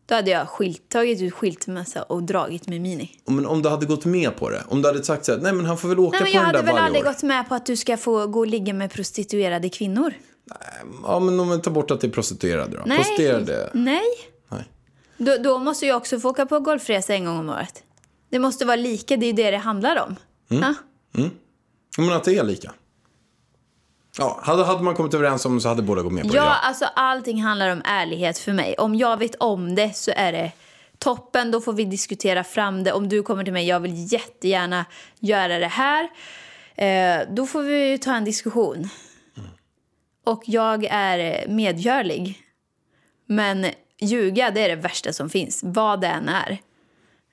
[0.08, 3.10] Då hade jag skilt, tagit ut skilsmässa och dragit med Mini.
[3.26, 5.52] Men om du hade gått med på det, om du hade sagt så här, nej
[5.52, 7.04] men han får väl åka Nej, men på jag den hade där väl varje aldrig
[7.04, 7.08] år.
[7.08, 10.12] gått med på att du ska få gå och ligga med prostituerade kvinnor?
[11.04, 12.82] Ja, men om man tar bort att det är prostituerade då?
[12.86, 12.96] Nej.
[12.98, 13.70] Prostituerade?
[13.74, 14.02] Nej.
[15.18, 17.82] Då, då måste jag också få åka på golfresa en gång om året.
[18.30, 20.16] Det måste vara lika, det är ju det det handlar om.
[20.50, 20.62] Mm.
[20.62, 20.74] Ja?
[21.96, 22.72] Ja, Men att det är lika.
[24.18, 26.36] Ja, hade, hade man kommit överens om så hade båda gått med på det.
[26.36, 26.54] Ja, Ja.
[26.62, 28.74] alltså allting handlar om ärlighet för mig.
[28.78, 30.52] Om jag vet om det så är det
[30.98, 32.92] toppen, då får vi diskutera fram det.
[32.92, 34.84] Om du kommer till mig, jag vill jättegärna
[35.20, 36.08] göra det här.
[36.74, 38.88] Eh, då får vi ju ta en diskussion.
[40.24, 42.38] Och jag är medgörlig.
[43.26, 43.66] Men
[44.00, 45.60] ljuga, det är det värsta som finns.
[45.62, 46.58] Vad det än är.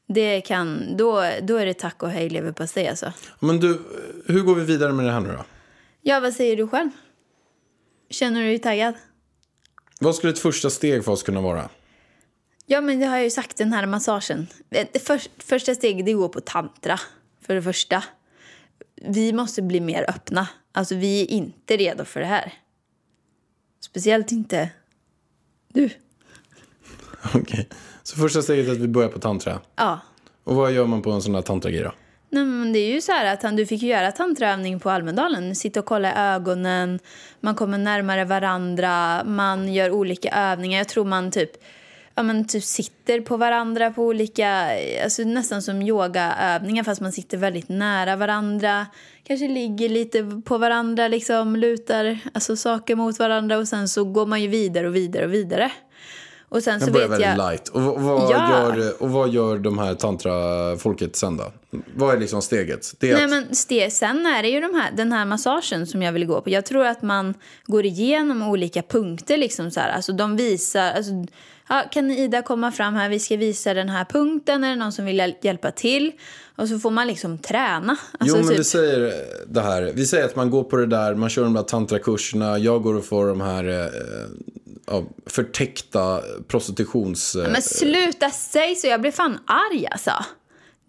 [0.08, 3.14] Det kan, då, då är det tack och hej leverpastej alltså.
[3.40, 3.82] Men du,
[4.28, 5.46] hur går vi vidare med det här nu då?
[6.02, 6.90] Ja, vad säger du själv?
[8.10, 8.96] Känner du dig taggad?
[10.00, 11.70] Vad skulle ett första steg för oss kunna vara?
[12.66, 14.48] Ja, men det har jag ju sagt, den här massagen.
[15.06, 17.00] För, första steget det är att gå på tantra,
[17.42, 18.04] för det första.
[18.96, 20.48] Vi måste bli mer öppna.
[20.72, 22.54] Alltså, vi är inte redo för det här.
[23.82, 24.70] Speciellt inte
[25.68, 25.90] du.
[27.36, 27.68] Okej.
[28.04, 29.60] Så första steget är att vi börjar på tantra.
[29.76, 30.00] Ja.
[30.44, 31.92] Och vad gör man på en sån här tantragrej då?
[32.30, 34.90] Nej, men det är ju så här att han, du fick ju göra tantraövning på
[34.90, 35.56] Almedalen.
[35.56, 37.00] Sitta och kolla i ögonen,
[37.40, 40.78] man kommer närmare varandra, man gör olika övningar.
[40.78, 41.52] Jag tror man typ,
[42.16, 44.70] ja, men typ sitter på varandra på olika,
[45.04, 48.86] alltså nästan som yogaövningar fast man sitter väldigt nära varandra.
[49.24, 54.26] Kanske ligger lite på varandra, liksom lutar alltså saker mot varandra och sen så går
[54.26, 55.72] man ju vidare och vidare och vidare.
[56.54, 57.38] Och sen så vet väldigt jag...
[57.38, 57.68] light.
[57.68, 58.50] Och, vad- vad Ja.
[58.78, 61.52] gör, och vad gör de här tantrafolket sen då?
[61.96, 62.94] Vad är liksom steget?
[63.00, 65.88] Det är Nej, att, men ste- sen är det ju de här, den här massagen
[65.88, 66.50] som jag vill gå på.
[66.50, 67.34] Jag tror att man
[67.66, 69.38] går igenom olika punkter.
[69.38, 69.90] Liksom så här.
[69.92, 70.92] Alltså, de visar...
[70.92, 71.12] Alltså,
[71.70, 73.10] ja, kan Ida komma fram här?
[73.10, 74.64] Vi ska visa den här punkten.
[74.64, 76.12] Är det någon som vill hjäl- hjälpa till?
[76.56, 77.98] Och så får man liksom träna.
[78.20, 79.14] Alltså, jo, men typ, vi säger
[79.48, 79.92] det här.
[79.96, 82.58] Vi säger att man går på det där, man kör de där tantrakurserna.
[82.58, 83.86] Jag går och får de här eh,
[84.86, 87.36] ja, förtäckta prostitutions...
[87.36, 90.12] eh, Men sluta säg så, jag blir fan arg alltså.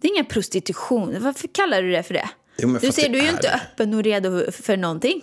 [0.01, 1.15] Det är ingen prostitution.
[1.19, 2.29] Varför kallar du det för det?
[2.57, 5.21] Jo, du ser, du är ju inte öppen och redo för någonting.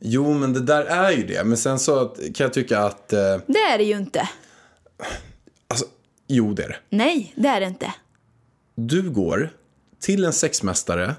[0.00, 1.44] Jo, men det där är ju det.
[1.44, 3.12] Men sen så kan jag tycka att...
[3.12, 4.28] Eh, Det är det ju inte.
[5.68, 5.86] alltså,
[6.28, 6.76] jo, det är det.
[6.90, 7.94] Nej, det är det inte.
[8.74, 9.50] Du går
[10.00, 11.14] till en sexmästare.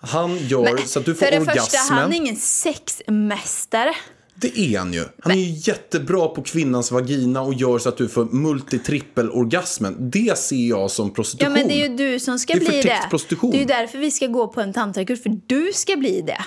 [0.00, 1.64] Han gör Men så att du får för det orgasmen.
[1.64, 3.94] första, han är ingen sexmästare.
[4.40, 5.04] Det är han ju.
[5.22, 10.10] Han är ju jättebra på kvinnans vagina och gör så att du får multitrippelorgasmen.
[10.10, 11.52] Det ser jag som Ja, prostitution.
[11.52, 13.06] men det är ju du som ska Det bli det.
[13.10, 13.50] prostitution.
[13.50, 16.40] Det är ju därför vi ska gå på en tantrakurs, för du ska bli det.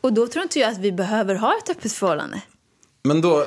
[0.00, 2.42] Och då tror inte jag att vi behöver ha ett öppet förhållande.
[3.04, 3.46] Men då...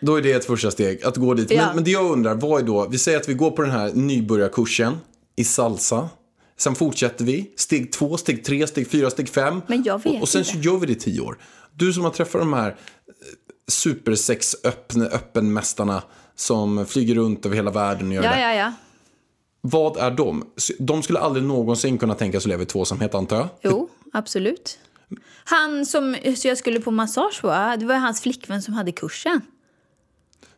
[0.00, 1.50] Då är det ett första steg, att gå dit.
[1.50, 1.66] Ja.
[1.66, 2.88] Men, men det jag undrar, vad är då...
[2.90, 4.96] Vi säger att vi går på den här nybörjarkursen
[5.36, 6.08] i salsa.
[6.56, 7.50] Sen fortsätter vi.
[7.56, 9.62] Steg två, steg tre, steg fyra, steg fem.
[9.66, 10.52] Men jag vet och, och sen inte.
[10.52, 11.38] så gör vi det i tio år.
[11.74, 12.76] Du som har träffat de här
[13.68, 16.02] supersex-öppenmästarna
[16.34, 18.40] som flyger runt över hela världen och gör Ja, det.
[18.40, 18.72] ja, ja.
[19.60, 20.44] Vad är de?
[20.78, 23.48] De skulle aldrig någonsin kunna tänka sig att leva i tvåsamhet, antar jag?
[23.62, 24.78] Jo, absolut.
[25.44, 27.48] Han som så jag skulle på massage på,
[27.78, 29.40] det var hans flickvän som hade kursen.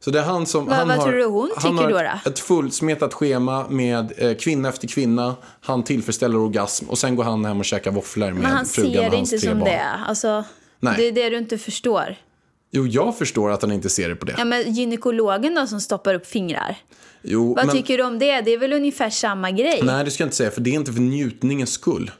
[0.00, 0.66] Så det är han som...
[0.66, 2.30] Vad- han vad har, tror du hon tycker har då, ett- då?
[2.30, 5.34] Ett fullsmetat schema med eh, kvinna efter kvinna.
[5.60, 8.92] Han tillfredsställer orgasm och sen går han hem och käkar våfflor med Men han frugan
[8.92, 9.68] ser och det hans inte tre som barn.
[9.70, 9.90] det.
[10.08, 10.44] Alltså,
[10.80, 10.94] Nej.
[10.96, 12.16] det är det du inte förstår.
[12.70, 14.34] Jo, jag förstår att han inte ser det på det.
[14.38, 16.76] Ja, men gynekologen då som stoppar upp fingrar.
[17.22, 18.40] jo, Vad men, tycker du om det?
[18.40, 19.80] Det är väl ungefär samma grej?
[19.82, 22.10] Nej, det ska jag inte säga, för det är inte för njutningens skull.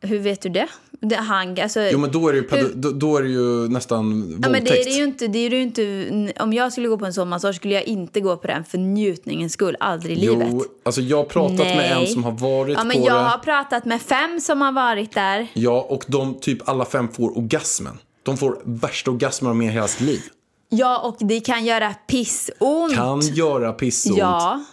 [0.00, 0.68] Hur vet du det?
[1.00, 3.68] Det han, alltså, Jo, men då är det ju, Hur- då, då är det ju
[3.68, 4.38] nästan våldtäkt.
[4.46, 6.32] Ja, men det är det ju inte, det är det inte.
[6.42, 8.78] Om jag skulle gå på en sån massage skulle jag inte gå på den för
[8.78, 9.76] njutningens skull.
[9.80, 10.48] Aldrig i livet.
[10.50, 12.06] Jo, alltså jag har pratat med en Nej.
[12.06, 13.20] som har varit Ja, men på jag det.
[13.28, 15.46] har pratat med fem som har varit där.
[15.54, 17.98] Ja, och de typ alla fem får orgasmen.
[18.22, 20.20] De får värsta orgasmer med hela sitt liv.
[20.68, 22.94] Ja, och det kan göra pissont.
[22.94, 24.64] Kan göra pissont, Ja.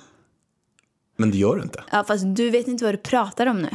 [1.17, 1.83] men det gör det inte.
[1.91, 3.69] ja, fast du vet inte vad du pratar om nu.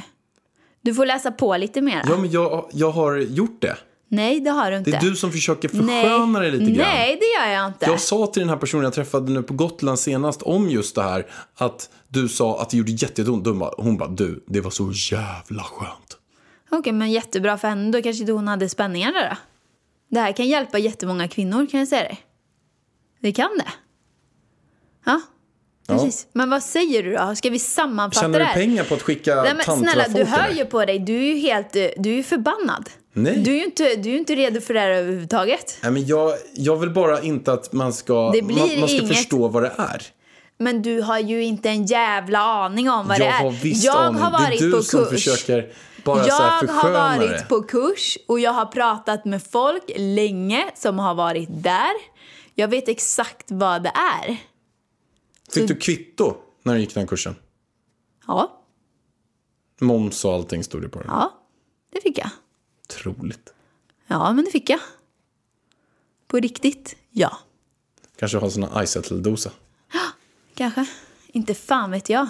[0.83, 2.03] Du får läsa på lite mer.
[2.09, 3.77] Ja, men jag, jag har gjort det.
[4.09, 4.91] Nej, det har du inte.
[4.91, 6.89] Det är du som försöker försköna det lite grann.
[6.89, 7.87] Nej, det gör jag inte.
[7.87, 11.03] Jag sa till den här personen jag träffade nu på Gotland senast om just det
[11.03, 13.47] här att du sa att det gjorde jätteont.
[13.77, 16.19] Hon bara, du, det var så jävla skönt.
[16.71, 17.91] Okej, men jättebra för henne.
[17.93, 19.37] Då kanske inte hon hade spänningar där då.
[20.09, 22.21] Det här kan hjälpa jättemånga kvinnor, kan jag säga dig.
[23.21, 23.73] Det kan det.
[25.05, 25.21] Ja,
[25.91, 26.05] precis.
[26.07, 26.27] precis.
[26.33, 27.35] Men vad säger du då?
[27.37, 28.55] Ska vi sammanfatta Tjänar det du här?
[28.55, 30.99] pengar på att skicka Nej, men snälla, du hör ju på dig.
[30.99, 31.77] Du är ju helt...
[31.77, 32.91] eh, Du är ju förbannad.
[33.13, 33.39] Nej.
[33.39, 35.79] Du är ju inte, du är inte redo för det här överhuvudtaget.
[35.83, 38.97] Nej, men jag, jag vill bara inte att man ska, Det blir man, man ska
[38.99, 40.03] inget- förstå vad det är.
[40.59, 43.39] Men du har ju inte en jävla aning om vad jag det är.
[43.43, 44.21] har visst jag aning.
[44.23, 45.09] har varit det är du på som kurs.
[45.25, 45.69] försöker
[46.05, 47.27] bara jag så här har det.
[47.27, 51.93] varit på kurs och jag har pratat med folk länge som har varit där.
[52.55, 53.93] Jag vet exakt vad det
[54.25, 54.37] är.
[55.55, 57.35] Fick du kvitto när du gick den kursen?
[58.27, 58.57] Ja,
[59.81, 61.09] Moms och allting stod det på den.
[61.09, 61.41] ja,
[61.91, 62.31] det fick jag.
[62.89, 63.55] Otroligt.
[64.07, 64.81] Ja, men det fick jag.
[66.27, 67.39] På riktigt, ja.
[68.17, 69.51] Kanske ha såna Izettle-dosa.
[70.55, 70.87] Kanske.
[71.27, 72.29] Inte fan vet jag.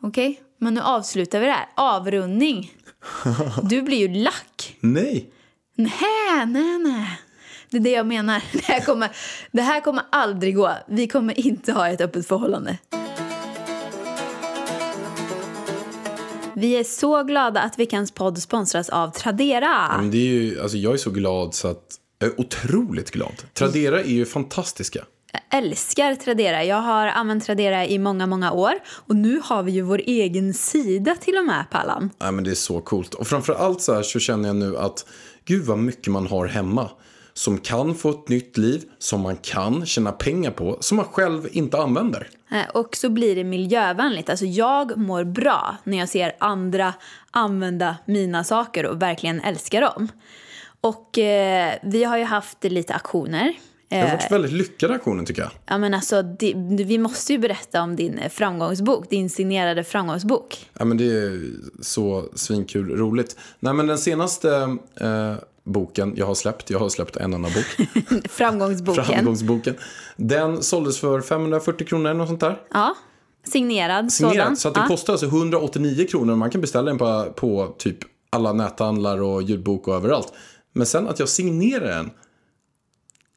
[0.00, 1.68] Okej, men nu avslutar vi det här.
[1.76, 2.72] Avrundning.
[3.62, 4.76] Du blir ju lack.
[4.80, 5.30] Nej.
[5.74, 7.20] Nej, nej, nej.
[7.70, 8.42] Det är det jag menar.
[8.52, 9.10] Det här, kommer,
[9.52, 10.72] det här kommer aldrig gå.
[10.88, 12.78] Vi kommer inte ha ett öppet förhållande.
[16.54, 19.96] Vi är så glada att Veckans podd sponsras av Tradera.
[19.96, 21.84] Men det är ju, alltså jag är så glad så att,
[22.18, 23.42] jag är otroligt glad.
[23.54, 25.04] Tradera är ju fantastiska.
[25.32, 26.64] Jag älskar Tradera.
[26.64, 28.72] Jag har använt Tradera i många, många år.
[28.88, 32.10] Och nu har vi ju vår egen sida till och med, Pallan.
[32.20, 33.14] Nej, men det är så coolt.
[33.14, 35.06] Och framför allt så så känner jag nu att
[35.44, 36.90] gud vad mycket man har hemma.
[37.38, 41.48] Som kan få ett nytt liv, som man kan tjäna pengar på, som man själv
[41.52, 42.28] inte använder.
[42.50, 44.30] Eh, Och så blir det miljövänligt.
[44.30, 46.94] Alltså jag mår bra när jag ser andra
[47.30, 50.08] använda mina saker och verkligen älskar dem.
[50.80, 53.52] Och eh, vi har ju haft lite aktioner.
[53.88, 55.50] Det har Eh, varit väldigt lyckade aktioner tycker jag.
[55.66, 56.52] ja, men alltså, det,
[56.86, 60.68] vi måste ju berätta om din framgångsbok, din signerade framgångsbok.
[60.78, 61.40] Ja, men det är
[61.80, 63.36] så svinkul roligt.
[63.60, 65.34] Nej, men den senaste eh,
[65.68, 67.88] boken jag har släppt, jag har släppt en enda bok,
[68.30, 69.04] Framgångsboken.
[69.04, 69.76] framgångsboken.
[70.16, 72.60] Den såldes för 540 kronor eller något sånt där.
[72.72, 72.94] Ja,
[73.46, 74.30] signerad, sådan.
[74.30, 74.86] Signerat, så att det ja.
[74.86, 76.34] kostar alltså 189 kronor.
[76.36, 77.98] Man kan beställa den på, på typ
[78.30, 80.32] alla näthandlar och ljudbok och överallt.
[80.72, 82.10] Men sen att jag signerar den,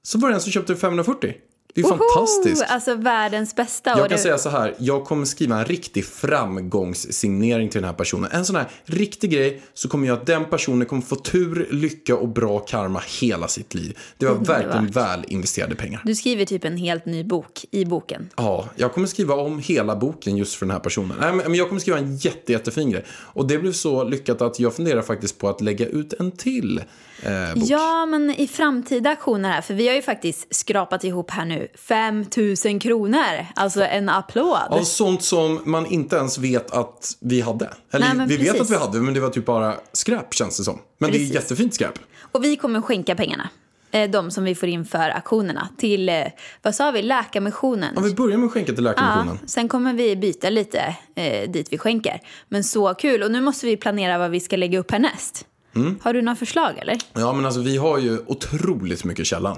[0.04, 1.34] så var det en som köpte 540.
[1.76, 1.98] Det är Woho!
[1.98, 2.64] fantastiskt.
[2.68, 3.90] Alltså världens bästa.
[3.90, 7.96] Jag kan det- säga så här, jag kommer skriva en riktig framgångssignering till den här
[7.96, 8.32] personen.
[8.32, 12.16] En sån här riktig grej så kommer jag att den personen kommer få tur, lycka
[12.16, 13.98] och bra karma hela sitt liv.
[14.18, 14.58] Det var Underbart.
[14.60, 16.02] verkligen väl investerade pengar.
[16.06, 18.30] Du skriver typ en helt ny bok i boken.
[18.38, 21.18] Ja, jag kommer skriva om hela boken just för den här personen.
[21.20, 23.06] Nej, men men jag kommer skriva en jätte, jättefin grej.
[23.10, 26.82] Och det blev så lyckat att jag funderar faktiskt på att lägga ut en till
[27.24, 27.64] eh.
[27.64, 31.68] Ja, men i framtida aktioner här, för vi har ju faktiskt skrapat ihop här nu
[31.88, 32.26] 5
[32.66, 33.46] 000 kronor.
[33.56, 34.58] Alltså en applåd.
[34.70, 37.74] Av sånt som man inte ens vet att vi hade.
[37.92, 38.62] Eller Nej, vi vet precis.
[38.62, 40.80] att vi hade, men det var typ bara skräp känns det som.
[40.98, 41.32] Men det Precis.
[41.32, 42.00] är jättefint skräp.
[42.32, 43.50] Och vi kommer skänka pengarna.
[43.92, 46.16] eh, De som vi får in för aktionerna till, eh,
[46.62, 47.98] vad sa vi, Läkarmissionen.
[47.98, 49.38] Om vi börjar med att skänka till Läkarmissionen.
[49.42, 52.20] Ja, sen kommer vi byta lite eh, dit vi skänker.
[52.50, 53.24] Men så kul.
[53.24, 55.46] Och nu måste vi planera vad vi ska lägga upp härnäst.
[55.76, 56.00] Mm.
[56.02, 56.98] Har du några förslag eller?
[57.14, 59.58] Ja, men alltså vi har ju otroligt mycket källan.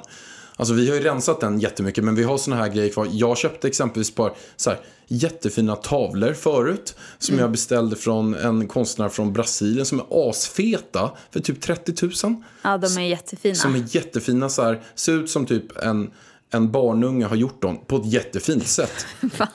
[0.56, 3.08] Alltså vi har ju rensat den jättemycket, men vi har såna här grejer kvar.
[3.12, 6.96] Jag köpte exempelvis ett par så här, jättefina tavlor förut.
[7.20, 7.42] Som Mm.
[7.44, 12.44] jag beställde från en konstnär från Brasilien som är asfeta för typ 30 000.
[12.62, 13.56] Ja, de är jättefina.
[13.56, 16.12] Som är jättefina så här, ser ut som typ en,
[16.52, 19.06] en barnunge har gjort dem på ett jättefint sätt.
[19.38, 19.48] ja,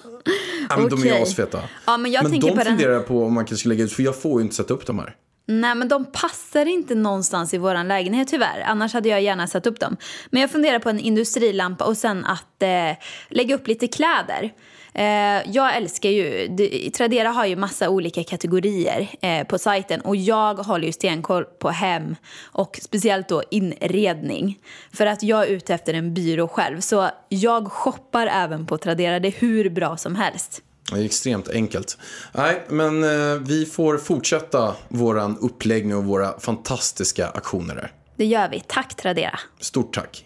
[0.78, 1.60] men De är asfeta.
[1.86, 3.68] Ja, men jag men tänker de på den- funderar jag på om man kanske ska
[3.68, 5.14] lägga ut, för jag får ju inte sätta upp dem här.
[5.50, 8.60] Nej, men de passar inte någonstans i vår lägenhet tyvärr.
[8.66, 9.96] Annars hade jag gärna satt upp dem.
[10.30, 12.96] Men jag funderar på en industrilampa och sen att eh,
[13.28, 14.52] lägga upp lite kläder.
[14.94, 20.16] Eh, jag älskar ju, det- Tradera har ju massa olika kategorier eh, på sajten och
[20.16, 24.58] jag håller ju stenkoll på hem och speciellt då inredning.
[24.92, 29.20] För att jag är ute efter en byrå själv så jag shoppar även på Tradera,
[29.20, 30.62] det är hur bra som helst.
[30.92, 31.98] Det är extremt enkelt.
[32.32, 37.92] Nej, men eh, vi får fortsätta våran uppläggning och våra fantastiska aktioner där.
[38.16, 39.38] Det gör vi, tack Tradera.
[39.60, 40.24] Stort tack.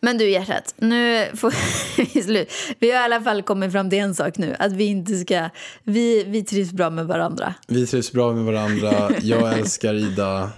[0.00, 1.54] Men du hjärtat, nu får
[2.14, 2.52] vi slut.
[2.78, 4.56] Vi har i alla fall kommit fram till en sak nu.
[4.58, 5.48] Att vi inte ska...
[5.82, 7.54] Vi, vi trivs bra med varandra.
[7.68, 9.10] Vi trivs bra med varandra.
[9.22, 10.50] Jag älskar Ida.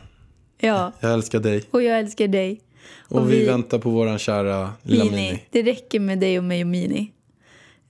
[0.61, 1.65] Ja, Jag älskar dig.
[1.71, 2.61] och jag älskar dig.
[3.09, 5.17] Och, vi, väntar på våran kära lilla Mini.
[5.17, 5.43] Mini.
[5.51, 7.13] Det räcker med dig och mig och Mini.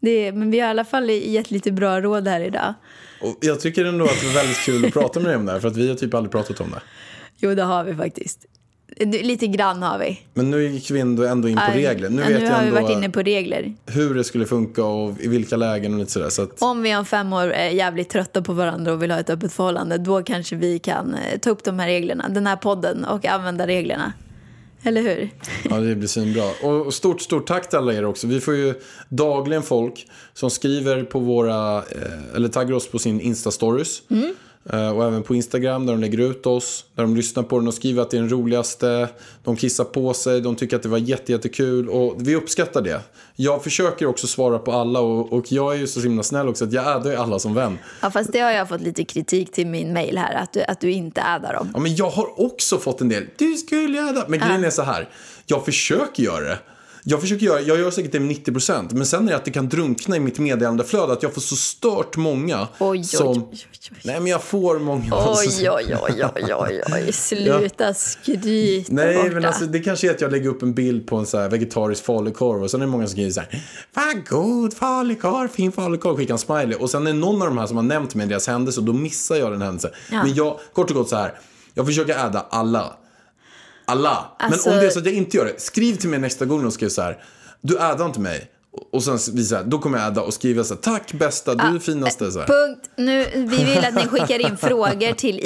[0.01, 2.75] Det, men vi har i alla fall gett lite bra råd här idag.
[3.21, 5.53] Och jag tycker ändå att det är väldigt kul att prata med dig om det
[5.53, 5.61] här.
[5.61, 6.81] För att vi har typ aldrig pratat om det.
[7.37, 8.47] Jo, det har vi faktiskt.
[9.23, 10.21] Lite grann har vi.
[10.35, 12.09] Men nu gick vi ändå ändå in på Aj, regler.
[12.09, 13.75] Nu ja, vet nu har vi varit inne på regler.
[13.87, 16.29] hur det skulle funka och i vilka lägen och lite sådär.
[16.29, 19.19] Så att, Om vi om fem år är jävligt trötta på varandra och vill ha
[19.19, 22.57] ett öppet förhållande, då kanske vi kan eh, ta upp de här reglerna, den här
[22.57, 24.13] podden och använda reglerna.
[24.89, 25.31] Eller hur?
[25.71, 26.45] Ja, det blir svinbra.
[26.63, 28.27] Och stort, stort tack till alla er också.
[28.27, 28.75] Vi får ju
[29.09, 34.03] dagligen folk som skriver på våra, eh, eller taggar oss på sin Insta-stories.
[34.11, 34.17] Eh,
[34.65, 37.75] Och även på Instagram där de lägger ut oss, där de lyssnar på den och
[37.75, 39.09] skriver att det är den roligaste.
[39.45, 43.01] De kissar på sig, de tycker att det var jätte, jättekul och vi uppskattar det.
[43.37, 46.65] Jag försöker också svara på alla och, och jag är ju så himla snäll också
[46.65, 47.79] att jag addar ju alla som vän.
[48.03, 50.81] Ja, fast det har jag fått lite kritik till min mail här, att du, att
[50.81, 51.71] du inte addar dem.
[51.75, 53.25] Ja, men jag har också fått en del.
[53.37, 54.25] Du skulle adda.
[54.29, 55.09] Men grejen är så här.
[55.47, 56.59] Jag försöker göra det.
[57.05, 59.51] Jag försöker göra, jag gör säkert det med 90% men sen är det att det
[59.51, 63.29] kan drunkna i mitt meddelandeflöde att jag får så stört många Oj, oj, som...
[63.29, 63.99] oj, oj.
[64.05, 65.15] Nej men jag får många.
[65.15, 67.13] Oj, oj, oj, oj, oj, oj.
[67.13, 69.35] Sluta skryta Nej borta.
[69.35, 71.49] men alltså det kanske är att jag lägger upp en bild på en så här
[71.49, 73.63] vegetarisk falukorv och sen är det många som skriver så här
[73.95, 77.59] Vad god falukorv, fin falukorv, skickar en smiley och sen är det någon av de
[77.59, 79.91] här som har nämnt mig deras händelse och då missar jag den händelsen.
[80.13, 80.23] Ja.
[80.23, 81.35] Men jag, kort och gott så här,
[81.75, 82.97] jag försöker adda alla.
[83.89, 84.27] Alla.
[84.39, 86.45] Alltså- Men om det är så att jag inte gör det, skriv till mig nästa
[86.45, 87.23] gång och skriv så här
[87.61, 88.51] Du addar inte mig.
[88.93, 91.77] Och sen visar då kommer jag adda och skriva så här, tack bästa, du är
[91.77, 92.31] Ah, finaste.
[92.33, 92.47] Så här.
[92.47, 92.91] Punkt.
[92.97, 95.41] Nu, vi vill att ni skickar in frågor till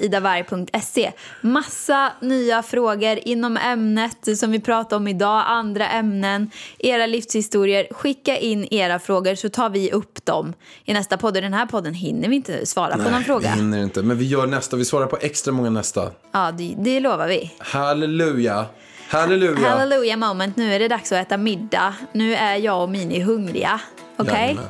[0.00, 1.12] idavarg.idavarg.se.
[1.40, 7.86] Massa nya frågor inom ämnet som vi pratar om idag, andra ämnen, era livshistorier.
[7.90, 10.52] Skicka in era frågor så tar vi upp dem
[10.84, 11.36] i nästa podd.
[11.36, 13.50] I den här podden hinner vi inte svara på någon fråga.
[13.50, 16.10] hinner inte, men vi gör nästa, vi svarar på extra många nästa.
[16.32, 17.52] Ja, det, det lovar vi.
[17.58, 18.66] Halleluja.
[19.10, 19.68] Halleluja.
[19.68, 20.56] Hallelujah moment.
[20.56, 21.94] Nu är det dags att äta middag.
[22.12, 23.80] Nu är jag och Mini hungriga.
[24.16, 24.32] Okej?
[24.34, 24.64] Jajamän.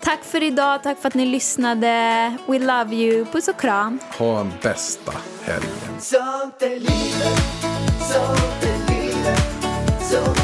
[0.00, 0.82] Tack för idag.
[0.82, 1.88] Tack för att ni lyssnade.
[2.46, 3.24] We love you.
[3.24, 3.98] Puss och kram.
[4.18, 5.12] Ha en bästa
[5.42, 6.00] helgen.
[6.00, 7.40] Sånt är livet,
[8.12, 9.40] sånt är livet
[10.10, 10.43] Så